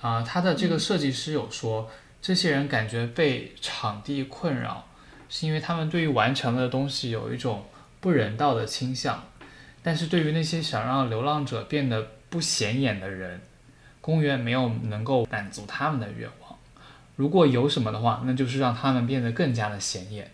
[0.00, 1.90] 啊，他的这个设计师有说，
[2.22, 4.86] 这些人感觉被场地困扰，
[5.28, 7.64] 是因为他们对于完成的东西有一种
[8.00, 9.24] 不人道的倾向。
[9.82, 13.40] 但是对于那些想让流浪者变得不显眼的人，
[14.00, 16.56] 公园没有能够满足他们的愿望。
[17.16, 20.30] 如果有什么的话，那就是让他们变得更加的显眼。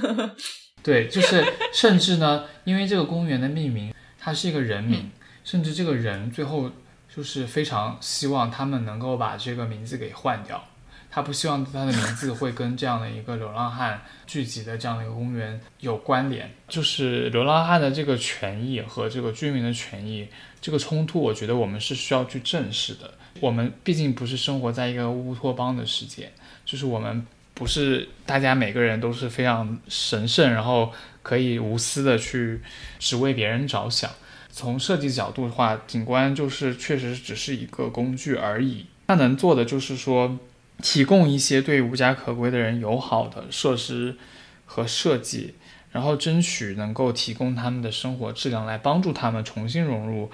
[0.82, 5.10] 对，就是甚至呢，因为这个公园的命名，它是一个人名，
[5.44, 6.70] 甚至这个人最后
[7.14, 10.64] 就是非常希望他们能够把这个名字给换掉。
[11.10, 16.52] 他不希望他的名字会跟这样的一个流浪汉聚集的这样的一个公园有关联。
[16.68, 20.28] 就是流浪汉的这个权益和这个居民的权益
[20.60, 23.14] 这个冲突，我觉得我们是需要去正视的。
[23.40, 26.30] 我们毕竟不是生活在一个乌托邦的世界，
[26.66, 30.92] 就是我们不是大家每个人都是非常神圣，然后
[31.22, 32.60] 可以无私的去
[32.98, 34.10] 只为别人着想。
[34.50, 38.86] 从设计角度的话，景观就是确实只是一个工具而已。
[39.06, 40.38] 他能做的就是说。
[40.82, 44.16] 提供一些对无家可归的人友好的设施
[44.64, 45.54] 和设计，
[45.90, 50.30] 然后争取能够提供他们的生活质量，来帮助他们重新融入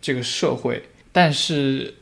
[0.00, 0.84] 这个社会。
[1.12, 1.94] 但是，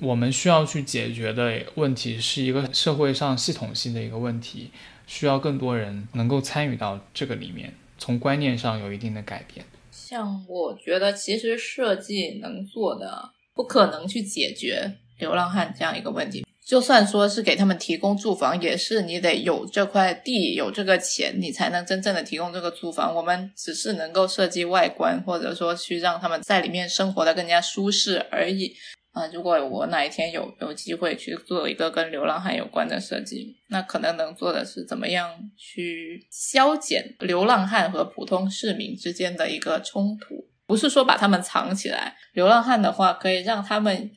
[0.00, 4.70] 我们需要去解决的问题是一个社会上系统性的一个问题，
[5.06, 9.64] 需要更多人能够参与到这个里面，从观念上有一定的改变。
[9.92, 16.44] 像我觉得，其实设计能做的，不可能去解决流浪汉这样一个问题。
[16.68, 23.14] 就算说是给他们提供住房，也是你得有这块地，有这个钱，你才能真正的提供这个住房。
[23.14, 28.74] 我们只是能够设计外观，或者说去让他们在里面生活的更加舒适而已。
[29.12, 40.46] 啊，如果我哪一天有有机会去做一个跟流浪汉有关的设计，那可能能做的是怎么样去消减流浪汉和普通市民之间的一个冲突。
[40.66, 42.18] 不是说把他们藏起来。
[42.34, 44.10] 流浪汉的话，可以让他们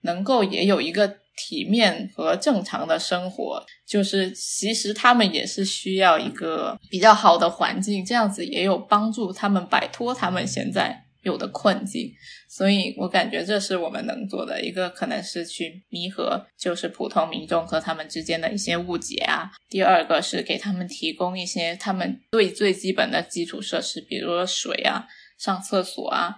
[0.00, 3.64] 能够也有一个体面和正常的生活。
[3.86, 11.04] 就是其实他们也是需要一个比较好的环境，这样子也有帮助他们摆脱他们现在。
[11.22, 12.10] 有的困境，
[12.48, 19.50] 所以我感觉这是我们能做的一个，可能是去弥合，就是普通民众和他们之间的一些误解啊。
[19.68, 26.36] 第二个是给他们提供一些他们最最基本的基础设施，比如说水啊、上厕所啊，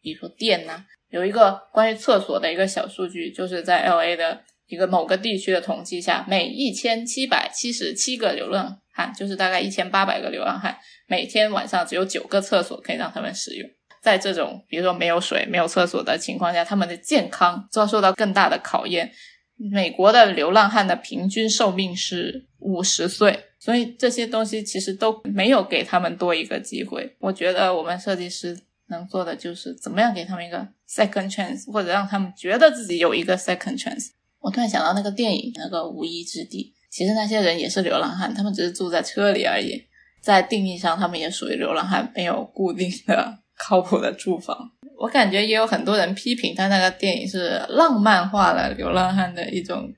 [0.00, 0.86] 比如说电呐。
[1.12, 13.68] 有一个关于厕所的一个小数据，就是在 L A 的一个某个地区的统计下，每一千七百七十七个流浪汉，就是大概一千八百个流浪汉，每天晚上只有九个厕所可以让他们使用。
[14.02, 19.12] 在这种比如说没有水、没有厕所的情况下，他们的健康遭受到更大的考验。
[19.70, 27.14] 美国的流浪汉的平均寿命是五十岁，所以这些东西其实都没有给他们多一个机会。
[27.20, 28.58] 我觉得我们设计师
[28.92, 34.10] 能做的就是怎么样给他们一个 second chance，或者让他们觉得自己有一个 second chance。
[34.38, 39.82] 我突然想到那个电影《那个无依之地》，其实那些人也是流浪汉，他们只是住在车里而已。
[40.20, 43.38] 在定义上，他们也属于流浪汉，没有固定的。
[43.54, 49.92] 靠谱的住房，我感觉也有很多人批评他那个电影是浪漫化了流浪汉的一种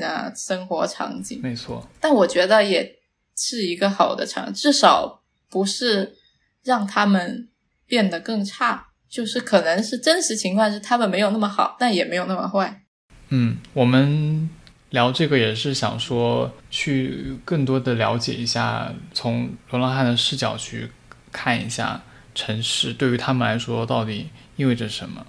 [0.00, 1.38] 啊生活场景。
[1.42, 2.90] 没错，但我觉得也
[3.36, 6.16] 是一个好的场，至少不是
[6.62, 7.50] 让他们
[7.86, 12.82] 变得更差，就是可能是真实情况是他们没有那么好，但也没有那么坏。
[13.28, 14.48] 嗯，我们
[14.90, 20.90] 聊这个也是想说去更多的了解一下，从流浪汉的视角去
[21.32, 22.02] 看一下。
[22.36, 25.24] 城市对于他们来说到底意味着什么？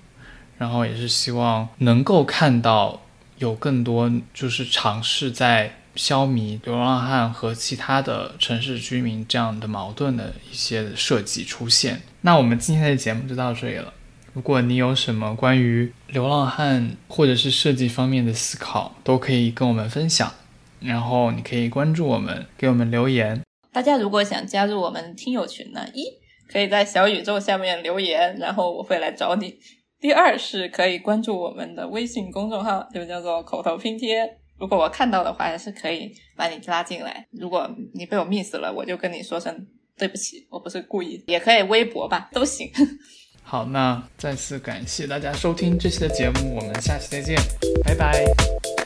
[0.58, 3.00] 然后也是希望能够看到
[3.38, 12.02] 有更多就是尝试在消弭流浪汉和其他的城市居民这样的矛盾的一些设计出现。
[12.26, 13.94] 那我们今天的节目就到这里了。
[14.34, 20.34] 如果你有什么关于流浪汉或者是设计方面的思考，都可以跟我们分享。
[20.80, 23.40] 然后你可以关注我们，给我们留言。
[23.72, 26.04] 大家如果想加入我们听友群呢，一。
[26.52, 29.60] 可以在小宇宙下面留言，然后我会来找你。
[30.00, 34.28] 第二是可以关注我们的微信公众号，就叫做口头拼贴。
[34.58, 37.28] 如果我看到的话，还是可以把你拉进来。
[37.32, 39.68] 如果你被我 miss 了，我就跟你说声
[39.98, 41.24] 对不起，我不是故意。
[41.28, 42.72] 也可以微博吧，都行。
[43.44, 47.40] 好，那再次感谢大家收听这期的节目，我们下期再见，
[47.84, 48.26] 拜拜，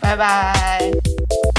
[0.01, 1.58] 拜拜。